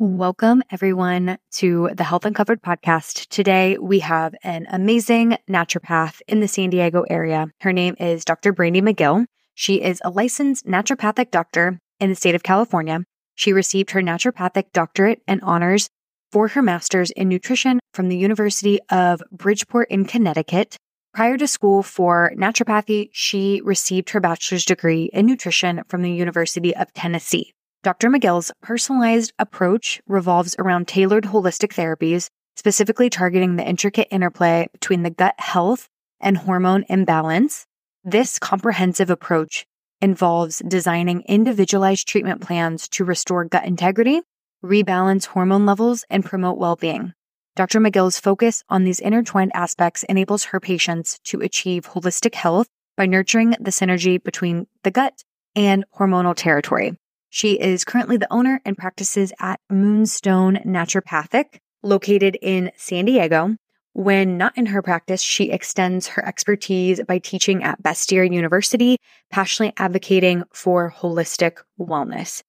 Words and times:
Welcome, 0.00 0.64
everyone, 0.72 1.38
to 1.52 1.88
the 1.94 2.02
Health 2.02 2.24
Uncovered 2.24 2.60
podcast. 2.60 3.28
Today, 3.28 3.78
we 3.78 4.00
have 4.00 4.34
an 4.42 4.66
amazing 4.68 5.38
naturopath 5.48 6.20
in 6.26 6.40
the 6.40 6.48
San 6.48 6.70
Diego 6.70 7.04
area. 7.08 7.46
Her 7.60 7.72
name 7.72 7.94
is 8.00 8.24
Dr. 8.24 8.52
Brandy 8.52 8.82
McGill. 8.82 9.26
She 9.54 9.80
is 9.80 10.02
a 10.04 10.10
licensed 10.10 10.66
naturopathic 10.66 11.30
doctor 11.30 11.78
in 12.00 12.10
the 12.10 12.16
state 12.16 12.34
of 12.34 12.42
California. 12.42 13.04
She 13.36 13.52
received 13.52 13.92
her 13.92 14.02
naturopathic 14.02 14.72
doctorate 14.72 15.22
and 15.28 15.40
honors 15.42 15.88
for 16.32 16.48
her 16.48 16.60
master's 16.60 17.12
in 17.12 17.28
nutrition 17.28 17.78
from 17.92 18.08
the 18.08 18.18
University 18.18 18.80
of 18.90 19.22
Bridgeport 19.30 19.92
in 19.92 20.06
Connecticut. 20.06 20.76
Prior 21.14 21.38
to 21.38 21.46
school 21.46 21.84
for 21.84 22.32
naturopathy, 22.36 23.10
she 23.12 23.60
received 23.62 24.10
her 24.10 24.18
bachelor's 24.18 24.64
degree 24.64 25.04
in 25.12 25.26
nutrition 25.26 25.82
from 25.86 26.02
the 26.02 26.10
University 26.10 26.74
of 26.74 26.92
Tennessee. 26.94 27.52
Dr. 27.84 28.08
McGill's 28.08 28.50
personalized 28.62 29.34
approach 29.38 30.00
revolves 30.06 30.56
around 30.58 30.88
tailored 30.88 31.24
holistic 31.24 31.74
therapies, 31.74 32.30
specifically 32.56 33.10
targeting 33.10 33.56
the 33.56 33.68
intricate 33.68 34.08
interplay 34.10 34.66
between 34.72 35.02
the 35.02 35.10
gut 35.10 35.34
health 35.36 35.90
and 36.18 36.38
hormone 36.38 36.86
imbalance. 36.88 37.66
This 38.02 38.38
comprehensive 38.38 39.10
approach 39.10 39.66
involves 40.00 40.62
designing 40.66 41.24
individualized 41.28 42.08
treatment 42.08 42.40
plans 42.40 42.88
to 42.88 43.04
restore 43.04 43.44
gut 43.44 43.66
integrity, 43.66 44.22
rebalance 44.64 45.26
hormone 45.26 45.66
levels, 45.66 46.06
and 46.08 46.24
promote 46.24 46.56
well 46.56 46.76
being. 46.76 47.12
Dr. 47.54 47.80
McGill's 47.80 48.18
focus 48.18 48.64
on 48.70 48.84
these 48.84 48.98
intertwined 48.98 49.52
aspects 49.52 50.04
enables 50.04 50.44
her 50.44 50.58
patients 50.58 51.20
to 51.24 51.42
achieve 51.42 51.90
holistic 51.90 52.34
health 52.34 52.66
by 52.96 53.04
nurturing 53.04 53.50
the 53.60 53.70
synergy 53.70 54.22
between 54.22 54.68
the 54.84 54.90
gut 54.90 55.22
and 55.54 55.84
hormonal 55.94 56.34
territory. 56.34 56.96
She 57.34 57.54
is 57.54 57.84
currently 57.84 58.16
the 58.16 58.32
owner 58.32 58.60
and 58.64 58.78
practices 58.78 59.32
at 59.40 59.58
Moonstone 59.68 60.58
Naturopathic, 60.64 61.58
located 61.82 62.38
in 62.40 62.70
San 62.76 63.06
Diego. 63.06 63.56
When 63.92 64.38
not 64.38 64.56
in 64.56 64.66
her 64.66 64.82
practice, 64.82 65.20
she 65.20 65.50
extends 65.50 66.06
her 66.06 66.24
expertise 66.24 67.02
by 67.02 67.18
teaching 67.18 67.64
at 67.64 67.82
Bastyr 67.82 68.32
University, 68.32 68.98
passionately 69.32 69.74
advocating 69.78 70.44
for 70.52 70.94
holistic 70.96 71.56
wellness. 71.76 72.40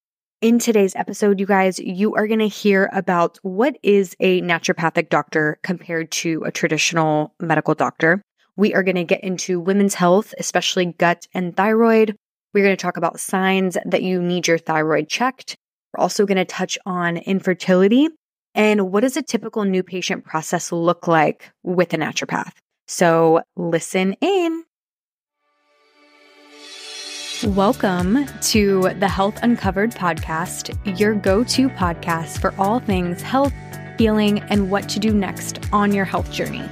In 0.41 0.59
today's 0.59 0.95
episode, 0.95 1.39
you 1.39 1.47
guys, 1.47 1.79
you 1.79 2.13
are 2.13 2.27
going 2.27 2.37
to 2.37 2.47
hear 2.47 2.87
about 2.93 3.39
what 3.41 3.79
is 3.81 4.15
a 4.19 4.39
naturopathic 4.43 5.09
doctor 5.09 5.57
compared 5.63 6.11
to 6.11 6.43
a 6.43 6.51
traditional 6.51 7.33
medical 7.39 7.73
doctor. 7.73 8.21
We 8.55 8.75
are 8.75 8.83
going 8.83 8.97
to 8.97 9.03
get 9.03 9.23
into 9.23 9.59
women's 9.59 9.95
health, 9.95 10.35
especially 10.37 10.93
gut 10.93 11.25
and 11.33 11.57
thyroid. 11.57 12.15
We're 12.55 12.63
going 12.63 12.77
to 12.77 12.81
talk 12.81 12.95
about 12.95 13.19
signs 13.19 13.77
that 13.85 14.01
you 14.01 14.21
need 14.21 14.47
your 14.47 14.57
thyroid 14.57 15.09
checked. 15.09 15.57
We're 15.91 16.01
also 16.01 16.25
going 16.25 16.37
to 16.37 16.45
touch 16.45 16.77
on 16.85 17.17
infertility 17.17 18.07
and 18.53 18.93
what 18.93 19.01
does 19.01 19.17
a 19.17 19.21
typical 19.21 19.65
new 19.65 19.83
patient 19.83 20.23
process 20.23 20.71
look 20.71 21.05
like 21.05 21.51
with 21.63 21.93
a 21.93 21.97
naturopath. 21.97 22.53
So 22.87 23.41
listen 23.57 24.13
in. 24.21 24.63
Welcome 27.43 28.25
to 28.43 28.89
the 29.01 29.09
Health 29.09 29.37
Uncovered 29.43 29.91
podcast, 29.91 30.97
your 30.97 31.13
go 31.13 31.43
to 31.43 31.67
podcast 31.67 32.39
for 32.39 32.55
all 32.57 32.79
things 32.79 33.21
health, 33.21 33.51
healing, 33.97 34.39
and 34.43 34.71
what 34.71 34.87
to 34.87 34.99
do 35.01 35.13
next 35.13 35.59
on 35.73 35.93
your 35.93 36.05
health 36.05 36.31
journey. 36.31 36.63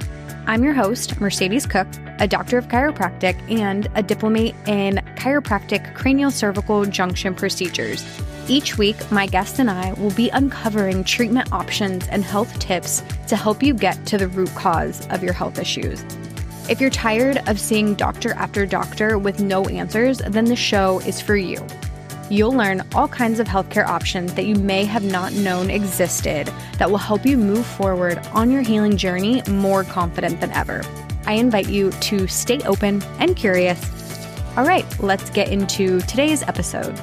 I'm 0.46 0.62
your 0.62 0.74
host, 0.74 1.18
Mercedes 1.22 1.64
Cook, 1.64 1.88
a 2.18 2.28
doctor 2.28 2.58
of 2.58 2.68
chiropractic 2.68 3.34
and 3.50 3.88
a 3.94 4.02
diplomate 4.02 4.54
in 4.66 4.96
chiropractic 5.16 5.94
craniocervical 5.94 6.90
junction 6.90 7.34
procedures. 7.34 8.04
Each 8.46 8.76
week, 8.76 9.10
my 9.10 9.26
guest 9.26 9.58
and 9.58 9.70
I 9.70 9.94
will 9.94 10.10
be 10.10 10.28
uncovering 10.28 11.02
treatment 11.02 11.50
options 11.50 12.06
and 12.08 12.22
health 12.22 12.58
tips 12.58 13.02
to 13.28 13.36
help 13.36 13.62
you 13.62 13.72
get 13.72 14.04
to 14.04 14.18
the 14.18 14.28
root 14.28 14.50
cause 14.50 15.06
of 15.08 15.22
your 15.22 15.32
health 15.32 15.58
issues. 15.58 16.04
If 16.68 16.78
you're 16.78 16.90
tired 16.90 17.38
of 17.48 17.58
seeing 17.58 17.94
doctor 17.94 18.34
after 18.34 18.66
doctor 18.66 19.16
with 19.16 19.40
no 19.40 19.64
answers, 19.64 20.18
then 20.18 20.44
the 20.44 20.56
show 20.56 21.00
is 21.00 21.22
for 21.22 21.36
you. 21.36 21.66
You'll 22.30 22.54
learn 22.54 22.82
all 22.94 23.06
kinds 23.06 23.38
of 23.38 23.46
healthcare 23.46 23.86
options 23.86 24.32
that 24.32 24.46
you 24.46 24.54
may 24.54 24.86
have 24.86 25.04
not 25.04 25.34
known 25.34 25.68
existed 25.68 26.50
that 26.78 26.90
will 26.90 26.96
help 26.96 27.26
you 27.26 27.36
move 27.36 27.66
forward 27.66 28.16
on 28.32 28.50
your 28.50 28.62
healing 28.62 28.96
journey 28.96 29.42
more 29.46 29.84
confident 29.84 30.40
than 30.40 30.50
ever. 30.52 30.80
I 31.26 31.34
invite 31.34 31.68
you 31.68 31.90
to 31.90 32.26
stay 32.26 32.60
open 32.62 33.02
and 33.18 33.36
curious. 33.36 33.78
All 34.56 34.64
right, 34.64 34.86
let's 35.00 35.28
get 35.30 35.50
into 35.50 36.00
today's 36.00 36.42
episode. 36.42 36.98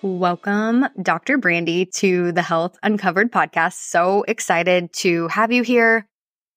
Welcome, 0.00 0.86
Dr. 1.02 1.36
Brandy, 1.36 1.84
to 1.96 2.32
the 2.32 2.40
Health 2.40 2.78
Uncovered 2.82 3.30
podcast. 3.30 3.74
So 3.74 4.24
excited 4.26 4.90
to 4.94 5.28
have 5.28 5.52
you 5.52 5.62
here. 5.62 6.08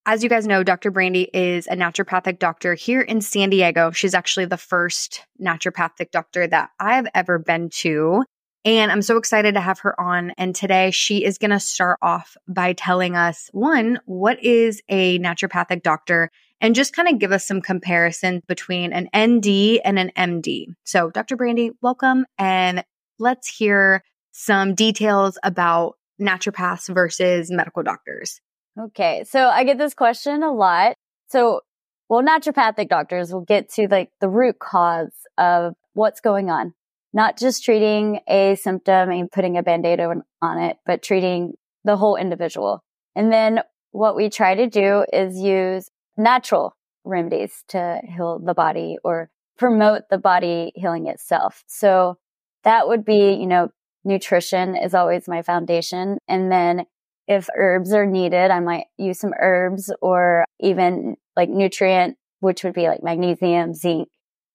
As 0.06 0.22
you 0.22 0.30
guys 0.30 0.46
know, 0.46 0.62
Dr. 0.62 0.90
Brandy 0.90 1.28
is 1.34 1.66
a 1.66 1.76
naturopathic 1.76 2.38
doctor 2.38 2.74
here 2.74 3.02
in 3.02 3.20
San 3.20 3.50
Diego. 3.50 3.90
She's 3.90 4.14
actually 4.14 4.46
the 4.46 4.56
first 4.56 5.26
naturopathic 5.40 6.10
doctor 6.10 6.46
that 6.46 6.70
I've 6.80 7.06
ever 7.14 7.38
been 7.38 7.68
to. 7.80 8.24
And 8.64 8.90
I'm 8.90 9.02
so 9.02 9.18
excited 9.18 9.54
to 9.54 9.60
have 9.60 9.80
her 9.80 9.98
on. 10.00 10.32
And 10.38 10.54
today 10.54 10.90
she 10.90 11.22
is 11.22 11.36
going 11.36 11.50
to 11.50 11.60
start 11.60 11.98
off 12.00 12.36
by 12.48 12.72
telling 12.72 13.14
us 13.14 13.50
one, 13.52 14.00
what 14.06 14.42
is 14.42 14.82
a 14.88 15.18
naturopathic 15.18 15.82
doctor? 15.82 16.30
And 16.62 16.74
just 16.74 16.94
kind 16.94 17.08
of 17.08 17.18
give 17.18 17.32
us 17.32 17.46
some 17.46 17.60
comparison 17.60 18.42
between 18.48 18.94
an 18.94 19.04
ND 19.14 19.80
and 19.84 19.98
an 19.98 20.12
MD. 20.16 20.66
So, 20.84 21.10
Dr. 21.10 21.36
Brandy, 21.36 21.72
welcome. 21.82 22.24
And 22.38 22.84
let's 23.18 23.48
hear 23.48 24.02
some 24.32 24.74
details 24.74 25.38
about 25.42 25.96
naturopaths 26.20 26.92
versus 26.92 27.50
medical 27.50 27.82
doctors. 27.82 28.40
Okay. 28.80 29.24
So 29.24 29.48
I 29.48 29.64
get 29.64 29.78
this 29.78 29.94
question 29.94 30.42
a 30.42 30.52
lot. 30.52 30.96
So, 31.28 31.60
well, 32.08 32.22
naturopathic 32.22 32.88
doctors 32.88 33.32
will 33.32 33.44
get 33.44 33.70
to 33.74 33.88
like 33.88 34.10
the 34.20 34.28
root 34.28 34.58
cause 34.58 35.12
of 35.36 35.74
what's 35.92 36.20
going 36.20 36.50
on, 36.50 36.74
not 37.12 37.38
just 37.38 37.64
treating 37.64 38.20
a 38.28 38.54
symptom 38.56 39.10
and 39.10 39.30
putting 39.30 39.56
a 39.56 39.62
band-aid 39.62 40.00
on 40.00 40.58
it, 40.58 40.78
but 40.86 41.02
treating 41.02 41.54
the 41.84 41.96
whole 41.96 42.16
individual. 42.16 42.82
And 43.14 43.32
then 43.32 43.60
what 43.90 44.16
we 44.16 44.30
try 44.30 44.54
to 44.54 44.68
do 44.68 45.04
is 45.12 45.38
use 45.38 45.90
natural 46.16 46.76
remedies 47.04 47.64
to 47.68 48.00
heal 48.04 48.38
the 48.38 48.54
body 48.54 48.96
or 49.02 49.30
promote 49.58 50.02
the 50.10 50.18
body 50.18 50.72
healing 50.74 51.06
itself. 51.06 51.64
So 51.66 52.18
that 52.64 52.88
would 52.88 53.04
be, 53.04 53.32
you 53.32 53.46
know, 53.46 53.70
nutrition 54.04 54.76
is 54.76 54.94
always 54.94 55.28
my 55.28 55.42
foundation. 55.42 56.18
And 56.28 56.50
then 56.50 56.86
if 57.30 57.48
herbs 57.56 57.92
are 57.92 58.06
needed, 58.06 58.50
I 58.50 58.58
might 58.58 58.86
use 58.98 59.20
some 59.20 59.32
herbs 59.38 59.94
or 60.02 60.44
even 60.58 61.16
like 61.36 61.48
nutrient, 61.48 62.16
which 62.40 62.64
would 62.64 62.74
be 62.74 62.88
like 62.88 63.04
magnesium, 63.04 63.72
zinc, 63.72 64.08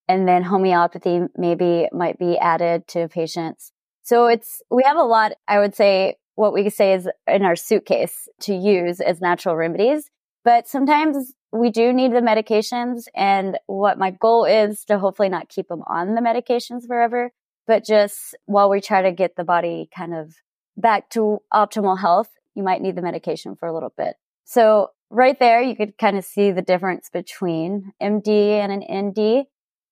and 0.09 0.27
then 0.27 0.43
homeopathy 0.43 1.21
maybe 1.37 1.87
might 1.93 2.19
be 2.19 2.37
added 2.37 2.85
to 2.89 3.07
patients. 3.07 3.71
So 4.03 4.27
it's, 4.27 4.61
we 4.69 4.83
have 4.83 4.97
a 4.97 5.03
lot, 5.03 5.31
I 5.47 5.59
would 5.59 5.73
say, 5.73 6.17
what 6.35 6.51
we 6.53 6.69
say 6.69 6.91
is 6.91 7.07
in 7.25 7.43
our 7.43 7.55
suitcase 7.55 8.27
to 8.41 8.53
use 8.53 8.99
as 8.99 9.21
natural 9.21 9.55
remedies. 9.55 10.11
But 10.43 10.67
sometimes 10.67 11.33
we 11.53 11.69
do 11.69 11.93
need 11.93 12.11
the 12.11 12.19
medications. 12.19 13.05
And 13.15 13.57
what 13.67 13.97
my 13.97 14.11
goal 14.11 14.43
is 14.43 14.83
to 14.85 14.99
hopefully 14.99 15.29
not 15.29 15.47
keep 15.47 15.69
them 15.69 15.81
on 15.87 16.13
the 16.13 16.21
medications 16.21 16.85
forever, 16.85 17.31
but 17.67 17.85
just 17.85 18.35
while 18.47 18.69
we 18.69 18.81
try 18.81 19.01
to 19.01 19.13
get 19.13 19.37
the 19.37 19.45
body 19.45 19.89
kind 19.95 20.13
of 20.13 20.35
back 20.75 21.09
to 21.11 21.39
optimal 21.53 21.99
health, 21.99 22.29
you 22.55 22.63
might 22.63 22.81
need 22.81 22.95
the 22.95 23.01
medication 23.01 23.55
for 23.55 23.67
a 23.67 23.73
little 23.73 23.93
bit. 23.95 24.15
So 24.45 24.89
right 25.09 25.37
there, 25.39 25.61
you 25.61 25.75
could 25.75 25.97
kind 25.97 26.17
of 26.17 26.25
see 26.25 26.51
the 26.51 26.61
difference 26.61 27.09
between 27.11 27.93
MD 28.01 28.27
and 28.27 28.71
an 28.71 29.09
ND. 29.09 29.45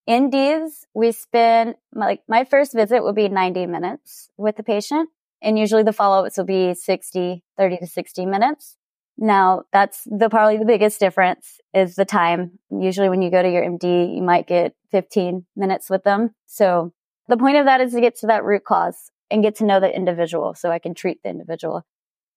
NDs, 0.09 0.85
we 0.93 1.11
spend 1.11 1.75
like 1.93 2.21
my 2.27 2.43
first 2.43 2.73
visit 2.73 3.03
will 3.03 3.13
be 3.13 3.29
90 3.29 3.65
minutes 3.67 4.29
with 4.37 4.57
the 4.57 4.63
patient. 4.63 5.09
And 5.41 5.59
usually 5.59 5.83
the 5.83 5.93
follow-ups 5.93 6.37
will 6.37 6.45
be 6.45 6.73
60, 6.73 7.43
30 7.57 7.77
to 7.77 7.87
60 7.87 8.25
minutes. 8.25 8.77
Now 9.17 9.63
that's 9.71 10.03
the 10.05 10.29
probably 10.29 10.57
the 10.57 10.65
biggest 10.65 10.99
difference 10.99 11.59
is 11.73 11.95
the 11.95 12.05
time. 12.05 12.59
Usually 12.71 13.09
when 13.09 13.21
you 13.21 13.29
go 13.29 13.43
to 13.43 13.49
your 13.49 13.63
MD, 13.63 14.15
you 14.15 14.23
might 14.23 14.47
get 14.47 14.75
15 14.91 15.45
minutes 15.55 15.89
with 15.89 16.03
them. 16.03 16.33
So 16.45 16.93
the 17.27 17.37
point 17.37 17.57
of 17.57 17.65
that 17.65 17.81
is 17.81 17.93
to 17.93 18.01
get 18.01 18.17
to 18.19 18.27
that 18.27 18.43
root 18.43 18.63
cause 18.65 19.11
and 19.29 19.43
get 19.43 19.55
to 19.55 19.65
know 19.65 19.79
the 19.79 19.93
individual 19.93 20.55
so 20.55 20.71
I 20.71 20.79
can 20.79 20.93
treat 20.93 21.21
the 21.23 21.29
individual. 21.29 21.85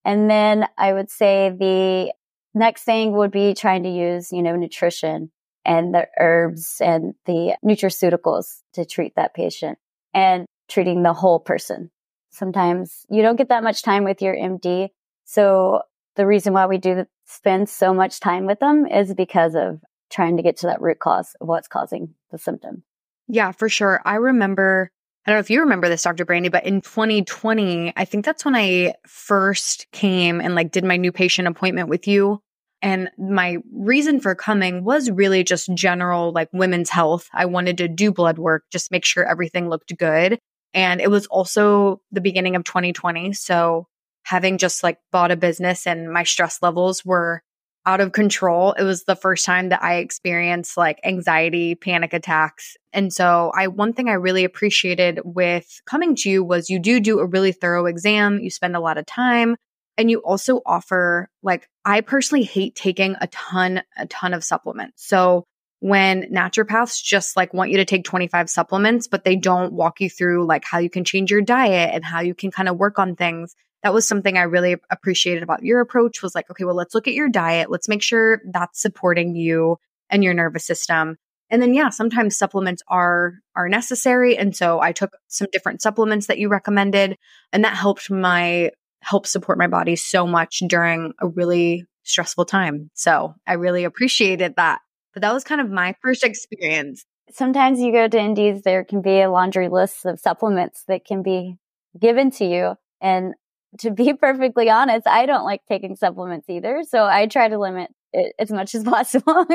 And 0.07 0.31
then 0.31 0.69
I 0.79 0.93
would 0.93 1.11
say 1.11 1.51
the 1.51 2.13
next 2.55 2.85
thing 2.85 3.13
would 3.13 3.33
be 3.33 3.55
trying 3.55 3.83
to 3.83 3.91
use, 3.91 4.33
you 4.33 4.41
know, 4.41 4.55
nutrition 4.55 5.33
and 5.65 5.93
the 5.93 6.07
herbs 6.17 6.81
and 6.81 7.15
the 7.27 7.57
nutraceuticals 7.65 8.63
to 8.75 8.85
treat 8.85 9.17
that 9.17 9.35
patient 9.35 9.79
and 10.15 10.47
treating 10.69 11.03
the 11.03 11.13
whole 11.13 11.41
person. 11.41 11.91
Sometimes 12.31 13.05
you 13.11 13.21
don't 13.21 13.35
get 13.35 13.49
that 13.49 13.65
much 13.65 13.83
time 13.83 14.05
with 14.05 14.23
your 14.23 14.37
MD. 14.37 14.91
So 15.25 15.83
the 16.15 16.25
reason 16.25 16.53
why 16.53 16.67
we 16.67 16.79
do 16.79 17.05
spend 17.25 17.69
so 17.69 17.93
much 17.93 18.21
time 18.21 18.47
with 18.47 18.61
them 18.61 18.87
is 18.87 19.13
because 19.13 19.57
of 19.57 19.81
trying 20.09 20.37
to 20.37 20.43
get 20.45 20.59
to 20.59 20.69
that 20.69 20.81
root 20.81 21.01
cause 21.01 21.35
of 21.41 21.49
what's 21.49 21.67
causing 21.67 22.15
the 22.31 22.39
symptom. 22.39 22.85
Yeah, 23.27 23.51
for 23.51 23.69
sure. 23.69 24.01
I 24.05 24.15
remember, 24.15 24.93
I 25.27 25.33
don't 25.33 25.39
know 25.39 25.41
if 25.41 25.51
you 25.51 25.61
remember 25.61 25.89
this, 25.89 26.05
Dr. 26.05 26.25
Brandy, 26.25 26.51
but 26.51 26.65
in 26.65 26.81
2020, 26.81 27.93
I 27.97 28.05
think 28.05 28.25
that's 28.25 28.45
when 28.45 28.55
I 28.55 28.95
first 29.09 29.89
came 29.91 30.41
and 30.41 30.55
like 30.55 30.71
did 30.71 30.85
my 30.85 30.97
new 30.97 31.11
patient 31.11 31.49
appointment 31.49 31.89
with 31.89 32.07
you. 32.07 32.41
And 32.81 33.11
my 33.19 33.57
reason 33.73 34.21
for 34.21 34.37
coming 34.37 34.85
was 34.85 35.11
really 35.11 35.43
just 35.43 35.75
general, 35.75 36.31
like 36.31 36.49
women's 36.53 36.91
health. 36.91 37.29
I 37.33 37.47
wanted 37.47 37.79
to 37.79 37.89
do 37.89 38.13
blood 38.13 38.39
work, 38.39 38.65
just 38.71 38.93
make 38.93 39.05
sure 39.05 39.25
everything 39.25 39.69
looked 39.69 39.97
good. 39.99 40.39
And 40.73 41.01
it 41.01 41.11
was 41.11 41.27
also 41.27 42.01
the 42.13 42.21
beginning 42.21 42.55
of 42.55 42.63
2020. 42.63 43.33
So 43.33 43.89
having 44.23 44.59
just 44.59 44.85
like 44.85 44.99
bought 45.11 45.33
a 45.33 45.37
business 45.37 45.89
and 45.89 46.13
my 46.13 46.23
stress 46.23 46.59
levels 46.63 47.05
were 47.05 47.43
out 47.87 48.01
of 48.01 48.13
control. 48.13 48.73
It 48.73 48.83
was 48.83 49.05
the 49.05 49.17
first 49.17 49.45
time 49.45 49.69
that 49.69 49.83
I 49.83 49.97
experienced 49.97 50.77
like 50.77 50.99
anxiety, 51.05 51.77
panic 51.77 52.13
attacks. 52.13 52.77
And 52.93 53.13
so 53.13 53.53
I, 53.55 53.69
one 53.69 53.93
thing 53.93 54.09
I 54.09 54.15
really 54.15 54.45
appreciated 54.45 55.21
with 55.25 55.81
coming 55.87 56.17
to 56.17 56.31
you 56.31 56.43
was 56.43 56.69
you 56.69 56.81
do 56.81 56.99
do 56.99 57.21
a 57.21 57.27
really 57.27 57.53
thorough 57.53 57.87
exam. 57.87 58.41
You 58.41 58.51
spend 58.51 58.75
a 58.75 58.81
lot 58.81 58.99
of 58.99 59.07
time 59.07 59.57
and 59.97 60.11
you 60.11 60.19
also 60.19 60.61
offer 60.67 61.31
like, 61.43 61.69
I 61.85 62.01
personally 62.01 62.45
hate 62.45 62.75
taking 62.75 63.15
a 63.21 63.29
ton, 63.29 63.83
a 63.97 64.07
ton 64.07 64.35
of 64.35 64.43
supplements. 64.43 65.07
So 65.07 65.45
when 65.81 66.25
naturopaths 66.33 67.03
just 67.03 67.37
like 67.37 67.55
want 67.55 67.71
you 67.71 67.77
to 67.77 67.85
take 67.85 68.05
25 68.05 68.51
supplements, 68.51 69.07
but 69.07 69.25
they 69.25 69.37
don't 69.37 69.73
walk 69.73 70.01
you 70.01 70.11
through 70.11 70.47
like 70.47 70.65
how 70.65 70.79
you 70.79 70.91
can 70.91 71.05
change 71.05 71.31
your 71.31 71.43
diet 71.43 71.91
and 71.95 72.05
how 72.05 72.21
you 72.21 72.35
can 72.35 72.51
kind 72.51 72.69
of 72.69 72.77
work 72.77 72.99
on 72.99 73.15
things 73.15 73.55
that 73.83 73.95
was 73.95 74.07
something 74.07 74.37
I 74.37 74.43
really 74.43 74.77
appreciated 74.91 75.43
about 75.43 75.63
your 75.63 75.81
approach 75.81 76.23
was 76.23 76.35
like, 76.35 76.51
okay, 76.51 76.65
well, 76.65 76.75
let's 76.75 76.95
look 76.95 77.09
at 77.09 77.15
your 77.15 77.29
diet. 77.29 77.71
Let's 77.71 77.89
make 77.89 78.03
sure 78.03 78.41
that's 78.51 78.81
supporting 78.81 79.37
you 79.37 79.79
and 80.11 80.25
your 80.25 80.35
nervous 80.35 80.65
system. 80.65 81.17
And 81.51 81.63
then, 81.63 81.75
yeah, 81.75 81.91
sometimes 81.91 82.37
supplements 82.37 82.83
are, 82.89 83.35
are 83.55 83.69
necessary. 83.69 84.37
And 84.37 84.57
so 84.57 84.81
I 84.81 84.93
took 84.93 85.13
some 85.29 85.47
different 85.53 85.81
supplements 85.81 86.27
that 86.27 86.39
you 86.39 86.49
recommended 86.49 87.17
and 87.53 87.65
that 87.65 87.77
helped 87.77 88.11
my, 88.11 88.73
help 89.01 89.27
support 89.27 89.59
my 89.59 89.69
body 89.69 89.95
so 89.95 90.27
much 90.27 90.63
during 90.67 91.13
a 91.21 91.29
really 91.29 91.85
stressful 92.03 92.47
time. 92.47 92.91
So 92.95 93.35
I 93.47 93.55
really 93.55 93.85
appreciated 93.85 94.55
that. 94.57 94.81
But 95.15 95.23
that 95.23 95.33
was 95.33 95.45
kind 95.45 95.61
of 95.61 95.71
my 95.71 95.95
first 96.03 96.25
experience. 96.25 97.05
Sometimes 97.31 97.81
you 97.81 97.93
go 97.93 98.09
to 98.09 98.17
NDs, 98.17 98.63
there 98.63 98.85
can 98.85 99.03
be 99.03 99.21
a 99.21 99.31
laundry 99.31 99.69
list 99.69 100.05
of 100.05 100.19
supplements 100.19 100.85
that 100.89 101.05
can 101.05 101.23
be 101.23 101.59
given 101.99 102.31
to 102.33 102.45
you. 102.45 102.75
And 103.01 103.35
to 103.81 103.91
be 103.91 104.13
perfectly 104.21 104.71
honest, 104.71 105.07
I 105.07 105.27
don't 105.27 105.45
like 105.45 105.63
taking 105.69 105.97
supplements 105.97 106.49
either. 106.49 106.83
So 106.89 107.05
I 107.05 107.27
try 107.27 107.49
to 107.49 107.59
limit 107.59 107.91
it 108.13 108.35
as 108.39 108.51
much 108.51 108.75
as 108.75 108.85
possible. 108.85 109.47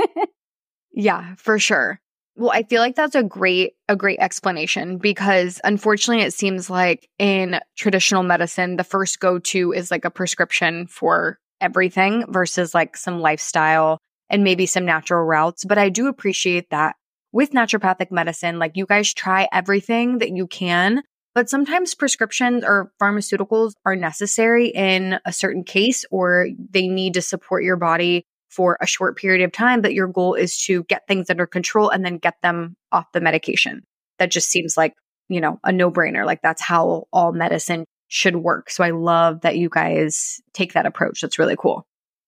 yeah, 0.91 1.35
for 1.35 1.59
sure. 1.59 1.99
Well, 2.35 2.51
I 2.51 2.63
feel 2.63 2.81
like 2.81 2.95
that's 2.95 3.15
a 3.15 3.23
great 3.23 3.73
a 3.89 3.95
great 3.95 4.19
explanation 4.19 4.97
because 4.97 5.59
unfortunately 5.63 6.23
it 6.23 6.33
seems 6.33 6.69
like 6.69 7.09
in 7.19 7.59
traditional 7.77 8.23
medicine 8.23 8.77
the 8.77 8.85
first 8.85 9.19
go-to 9.19 9.73
is 9.73 9.91
like 9.91 10.05
a 10.05 10.09
prescription 10.09 10.87
for 10.87 11.39
everything 11.59 12.23
versus 12.29 12.73
like 12.73 12.95
some 12.95 13.19
lifestyle 13.19 13.97
and 14.29 14.45
maybe 14.45 14.65
some 14.65 14.85
natural 14.85 15.23
routes, 15.23 15.65
but 15.65 15.77
I 15.77 15.89
do 15.89 16.07
appreciate 16.07 16.69
that 16.69 16.95
with 17.33 17.51
naturopathic 17.51 18.11
medicine 18.11 18.59
like 18.59 18.77
you 18.77 18.85
guys 18.85 19.13
try 19.13 19.47
everything 19.51 20.19
that 20.19 20.31
you 20.31 20.47
can 20.47 21.03
but 21.33 21.49
sometimes 21.49 21.95
prescriptions 21.95 22.63
or 22.63 22.91
pharmaceuticals 23.01 23.73
are 23.85 23.95
necessary 23.95 24.67
in 24.67 25.19
a 25.25 25.31
certain 25.31 25.63
case, 25.63 26.05
or 26.11 26.47
they 26.69 26.87
need 26.87 27.13
to 27.13 27.21
support 27.21 27.63
your 27.63 27.77
body 27.77 28.25
for 28.49 28.77
a 28.81 28.87
short 28.87 29.17
period 29.17 29.43
of 29.43 29.51
time. 29.51 29.81
But 29.81 29.93
your 29.93 30.07
goal 30.07 30.33
is 30.33 30.61
to 30.65 30.83
get 30.83 31.07
things 31.07 31.29
under 31.29 31.45
control 31.45 31.89
and 31.89 32.05
then 32.05 32.17
get 32.17 32.35
them 32.43 32.75
off 32.91 33.11
the 33.13 33.21
medication. 33.21 33.83
That 34.19 34.31
just 34.31 34.49
seems 34.49 34.75
like, 34.75 34.93
you 35.29 35.39
know, 35.39 35.59
a 35.63 35.71
no 35.71 35.89
brainer. 35.89 36.25
Like 36.25 36.41
that's 36.41 36.61
how 36.61 37.07
all 37.13 37.31
medicine 37.31 37.85
should 38.09 38.35
work. 38.35 38.69
So 38.69 38.83
I 38.83 38.89
love 38.89 39.41
that 39.41 39.57
you 39.57 39.69
guys 39.69 40.41
take 40.53 40.73
that 40.73 40.85
approach. 40.85 41.21
That's 41.21 41.39
really 41.39 41.55
cool. 41.57 41.85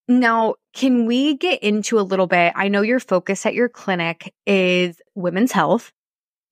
Now, 0.08 0.56
can 0.74 1.06
we 1.06 1.36
get 1.38 1.62
into 1.62 2.00
a 2.00 2.02
little 2.02 2.28
bit? 2.28 2.54
I 2.56 2.70
know 2.70 2.82
your 2.82 3.00
focus 3.00 3.46
at 3.46 3.54
your 3.54 3.70
clinic 3.70 4.34
is 4.46 5.02
women's 5.16 5.52
health. 5.52 5.92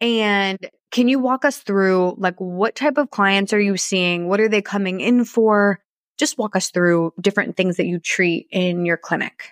And 0.02 0.58
can 0.92 1.08
you 1.08 1.20
walk 1.20 1.46
us 1.46 1.58
through 1.58 2.16
like 2.18 2.36
what 2.38 2.76
type 2.76 2.98
of 2.98 3.10
clients 3.10 3.54
are 3.54 3.60
you 3.60 3.78
seeing? 3.78 4.28
What 4.28 4.40
are 4.40 4.50
they 4.50 4.62
coming 4.62 5.00
in 5.00 5.26
for? 5.26 5.80
Just 6.18 6.38
walk 6.38 6.56
us 6.56 6.70
through 6.70 7.14
different 7.20 7.58
things 7.58 7.78
that 7.78 7.88
you 7.88 7.98
treat 7.98 8.48
in 8.52 8.86
your 8.86 8.98
clinic. 8.98 9.52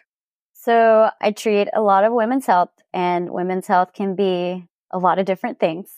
So 0.54 1.10
I 1.22 1.32
treat 1.32 1.70
a 1.74 1.82
lot 1.82 2.04
of 2.04 2.14
women's 2.14 2.46
health 2.46 2.72
and 2.94 3.32
women's 3.32 3.68
health 3.68 3.94
can 3.94 4.16
be 4.16 4.68
a 4.92 5.00
lot 5.00 5.18
of 5.18 5.26
different 5.26 5.60
things. 5.60 5.90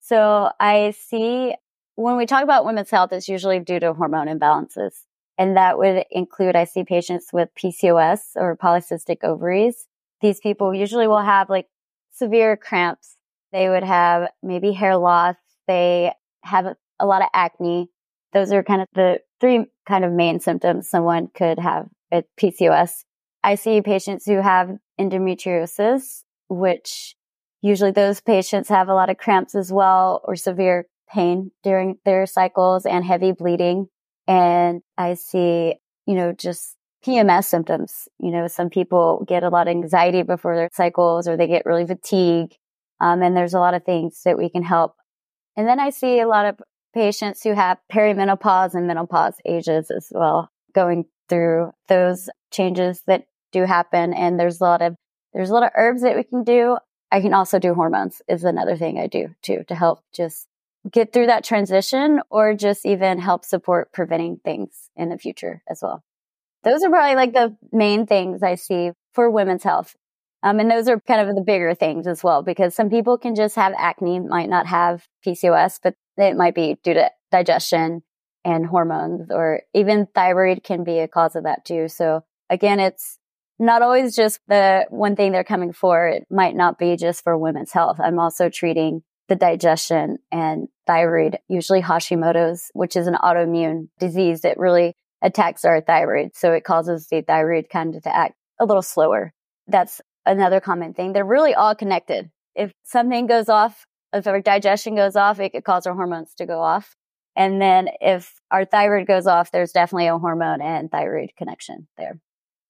So 0.00 0.50
I 0.60 0.92
see 0.92 1.54
when 1.96 2.16
we 2.16 2.26
talk 2.26 2.44
about 2.44 2.64
women's 2.64 2.90
health, 2.90 3.12
it's 3.12 3.28
usually 3.28 3.58
due 3.58 3.80
to 3.80 3.94
hormone 3.94 4.26
imbalances. 4.26 4.92
And 5.38 5.56
that 5.56 5.78
would 5.78 6.04
include, 6.10 6.54
I 6.54 6.64
see 6.64 6.84
patients 6.84 7.28
with 7.32 7.48
PCOS 7.54 8.36
or 8.36 8.56
polycystic 8.56 9.24
ovaries. 9.24 9.86
These 10.20 10.40
people 10.40 10.74
usually 10.74 11.08
will 11.08 11.22
have 11.22 11.48
like 11.48 11.68
severe 12.12 12.56
cramps 12.56 13.16
they 13.52 13.68
would 13.68 13.84
have 13.84 14.30
maybe 14.42 14.72
hair 14.72 14.96
loss. 14.96 15.36
They 15.66 16.12
have 16.42 16.66
a 16.98 17.06
lot 17.06 17.22
of 17.22 17.28
acne. 17.32 17.88
Those 18.32 18.52
are 18.52 18.62
kind 18.62 18.82
of 18.82 18.88
the 18.94 19.20
three 19.40 19.66
kind 19.86 20.04
of 20.04 20.12
main 20.12 20.40
symptoms 20.40 20.88
someone 20.88 21.28
could 21.34 21.58
have 21.58 21.88
with 22.12 22.24
PCOS. 22.40 23.04
I 23.42 23.54
see 23.54 23.80
patients 23.80 24.26
who 24.26 24.40
have 24.40 24.76
endometriosis, 25.00 26.22
which 26.48 27.16
usually 27.62 27.90
those 27.90 28.20
patients 28.20 28.68
have 28.68 28.88
a 28.88 28.94
lot 28.94 29.10
of 29.10 29.18
cramps 29.18 29.54
as 29.54 29.72
well 29.72 30.20
or 30.24 30.36
severe 30.36 30.86
pain 31.12 31.50
during 31.62 31.98
their 32.04 32.26
cycles 32.26 32.86
and 32.86 33.04
heavy 33.04 33.32
bleeding. 33.32 33.88
And 34.28 34.82
I 34.96 35.14
see, 35.14 35.74
you 36.06 36.14
know, 36.14 36.32
just 36.32 36.76
PMS 37.04 37.44
symptoms. 37.44 38.08
You 38.18 38.30
know, 38.30 38.46
some 38.46 38.70
people 38.70 39.24
get 39.26 39.42
a 39.42 39.48
lot 39.48 39.68
of 39.68 39.72
anxiety 39.72 40.22
before 40.22 40.54
their 40.54 40.68
cycles 40.72 41.26
or 41.26 41.36
they 41.36 41.46
get 41.46 41.66
really 41.66 41.86
fatigued 41.86 42.56
um, 43.00 43.22
and 43.22 43.36
there's 43.36 43.54
a 43.54 43.60
lot 43.60 43.74
of 43.74 43.84
things 43.84 44.20
that 44.24 44.38
we 44.38 44.48
can 44.48 44.62
help. 44.62 44.94
And 45.56 45.66
then 45.66 45.80
I 45.80 45.90
see 45.90 46.20
a 46.20 46.28
lot 46.28 46.46
of 46.46 46.60
patients 46.94 47.42
who 47.42 47.54
have 47.54 47.78
perimenopause 47.92 48.74
and 48.74 48.86
menopause 48.86 49.34
ages 49.44 49.90
as 49.90 50.08
well, 50.10 50.50
going 50.74 51.06
through 51.28 51.72
those 51.88 52.28
changes 52.50 53.02
that 53.06 53.24
do 53.52 53.64
happen. 53.64 54.12
And 54.12 54.38
there's 54.38 54.60
a 54.60 54.64
lot 54.64 54.82
of, 54.82 54.96
there's 55.32 55.50
a 55.50 55.54
lot 55.54 55.62
of 55.62 55.70
herbs 55.76 56.02
that 56.02 56.16
we 56.16 56.24
can 56.24 56.44
do. 56.44 56.78
I 57.12 57.20
can 57.20 57.34
also 57.34 57.58
do 57.58 57.74
hormones 57.74 58.22
is 58.28 58.44
another 58.44 58.76
thing 58.76 58.98
I 58.98 59.06
do 59.06 59.34
too 59.42 59.64
to 59.68 59.74
help 59.74 60.00
just 60.14 60.46
get 60.90 61.12
through 61.12 61.26
that 61.26 61.44
transition 61.44 62.20
or 62.30 62.54
just 62.54 62.86
even 62.86 63.18
help 63.18 63.44
support 63.44 63.92
preventing 63.92 64.40
things 64.44 64.90
in 64.96 65.08
the 65.08 65.18
future 65.18 65.62
as 65.68 65.80
well. 65.82 66.02
Those 66.62 66.82
are 66.82 66.90
probably 66.90 67.16
like 67.16 67.32
the 67.32 67.56
main 67.72 68.06
things 68.06 68.42
I 68.42 68.54
see 68.54 68.92
for 69.12 69.30
women's 69.30 69.64
health. 69.64 69.96
Um, 70.42 70.58
and 70.58 70.70
those 70.70 70.88
are 70.88 71.00
kind 71.00 71.28
of 71.28 71.34
the 71.34 71.42
bigger 71.42 71.74
things 71.74 72.06
as 72.06 72.24
well, 72.24 72.42
because 72.42 72.74
some 72.74 72.88
people 72.88 73.18
can 73.18 73.34
just 73.34 73.56
have 73.56 73.74
acne, 73.76 74.20
might 74.20 74.48
not 74.48 74.66
have 74.66 75.06
PCOS, 75.26 75.80
but 75.82 75.94
it 76.16 76.36
might 76.36 76.54
be 76.54 76.78
due 76.82 76.94
to 76.94 77.10
digestion 77.30 78.02
and 78.44 78.66
hormones, 78.66 79.30
or 79.30 79.62
even 79.74 80.06
thyroid 80.14 80.64
can 80.64 80.82
be 80.82 80.98
a 80.98 81.08
cause 81.08 81.36
of 81.36 81.44
that 81.44 81.64
too. 81.64 81.88
So 81.88 82.24
again, 82.48 82.80
it's 82.80 83.18
not 83.58 83.82
always 83.82 84.16
just 84.16 84.40
the 84.48 84.86
one 84.88 85.14
thing 85.14 85.32
they're 85.32 85.44
coming 85.44 85.72
for. 85.72 86.08
It 86.08 86.26
might 86.30 86.56
not 86.56 86.78
be 86.78 86.96
just 86.96 87.22
for 87.22 87.36
women's 87.36 87.72
health. 87.72 88.00
I'm 88.02 88.18
also 88.18 88.48
treating 88.48 89.02
the 89.28 89.36
digestion 89.36 90.18
and 90.32 90.68
thyroid, 90.86 91.38
usually 91.48 91.82
Hashimoto's, 91.82 92.70
which 92.72 92.96
is 92.96 93.06
an 93.06 93.16
autoimmune 93.22 93.88
disease 93.98 94.40
that 94.40 94.58
really 94.58 94.96
attacks 95.22 95.64
our 95.64 95.82
thyroid. 95.82 96.34
So 96.34 96.52
it 96.52 96.64
causes 96.64 97.08
the 97.08 97.20
thyroid 97.20 97.66
kind 97.70 97.94
of 97.94 98.02
to 98.04 98.16
act 98.16 98.34
a 98.58 98.64
little 98.64 98.82
slower. 98.82 99.34
That's 99.68 100.00
another 100.26 100.60
common 100.60 100.94
thing. 100.94 101.12
They're 101.12 101.24
really 101.24 101.54
all 101.54 101.74
connected. 101.74 102.30
If 102.54 102.72
something 102.84 103.26
goes 103.26 103.48
off, 103.48 103.86
if 104.12 104.26
our 104.26 104.40
digestion 104.40 104.96
goes 104.96 105.16
off, 105.16 105.40
it 105.40 105.50
could 105.50 105.64
cause 105.64 105.86
our 105.86 105.94
hormones 105.94 106.34
to 106.34 106.46
go 106.46 106.60
off. 106.60 106.96
And 107.36 107.60
then 107.60 107.88
if 108.00 108.34
our 108.50 108.64
thyroid 108.64 109.06
goes 109.06 109.26
off, 109.26 109.52
there's 109.52 109.72
definitely 109.72 110.08
a 110.08 110.18
hormone 110.18 110.60
and 110.60 110.90
thyroid 110.90 111.30
connection 111.36 111.86
there. 111.96 112.18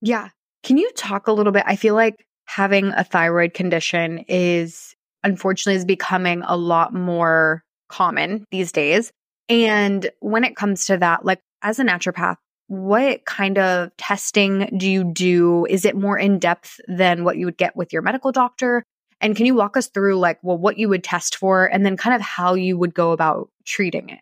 Yeah. 0.00 0.28
Can 0.62 0.76
you 0.76 0.90
talk 0.92 1.26
a 1.26 1.33
little 1.33 1.52
bit? 1.52 1.64
I 1.66 1.76
feel 1.76 1.95
like 1.95 2.26
having 2.45 2.88
a 2.88 3.04
thyroid 3.04 3.54
condition 3.54 4.25
is 4.28 4.95
unfortunately 5.25 5.76
is 5.76 5.85
becoming 5.85 6.42
a 6.47 6.57
lot 6.57 6.92
more 6.92 7.64
common 7.88 8.45
these 8.50 8.73
days. 8.73 9.12
And 9.49 10.09
when 10.21 10.45
it 10.45 10.57
comes 10.57 10.87
to 10.87 10.99
that, 10.99 11.25
like 11.25 11.40
as 11.62 11.78
a 11.78 11.85
naturopath, 11.85 12.37
what 12.71 13.25
kind 13.25 13.59
of 13.59 13.91
testing 13.97 14.71
do 14.77 14.89
you 14.89 15.03
do? 15.03 15.67
Is 15.69 15.85
it 15.85 15.97
more 15.97 16.17
in 16.17 16.39
depth 16.39 16.81
than 16.87 17.25
what 17.25 17.37
you 17.37 17.47
would 17.47 17.57
get 17.57 17.75
with 17.75 17.93
your 17.93 18.00
medical 18.00 18.31
doctor? 18.31 18.85
And 19.21 19.35
can 19.35 19.45
you 19.45 19.57
walk 19.57 19.77
us 19.77 19.89
through 19.89 20.21
like, 20.21 20.39
well, 20.43 20.57
what 20.57 20.79
you 20.79 20.89
would 20.89 21.03
test 21.03 21.35
for 21.35 21.67
and 21.67 21.85
then 21.85 21.97
kind 21.97 22.15
of 22.15 22.21
how 22.21 22.55
you 22.55 22.79
would 22.79 22.95
go 22.95 23.11
about 23.11 23.50
treating 23.65 24.11
it? 24.11 24.21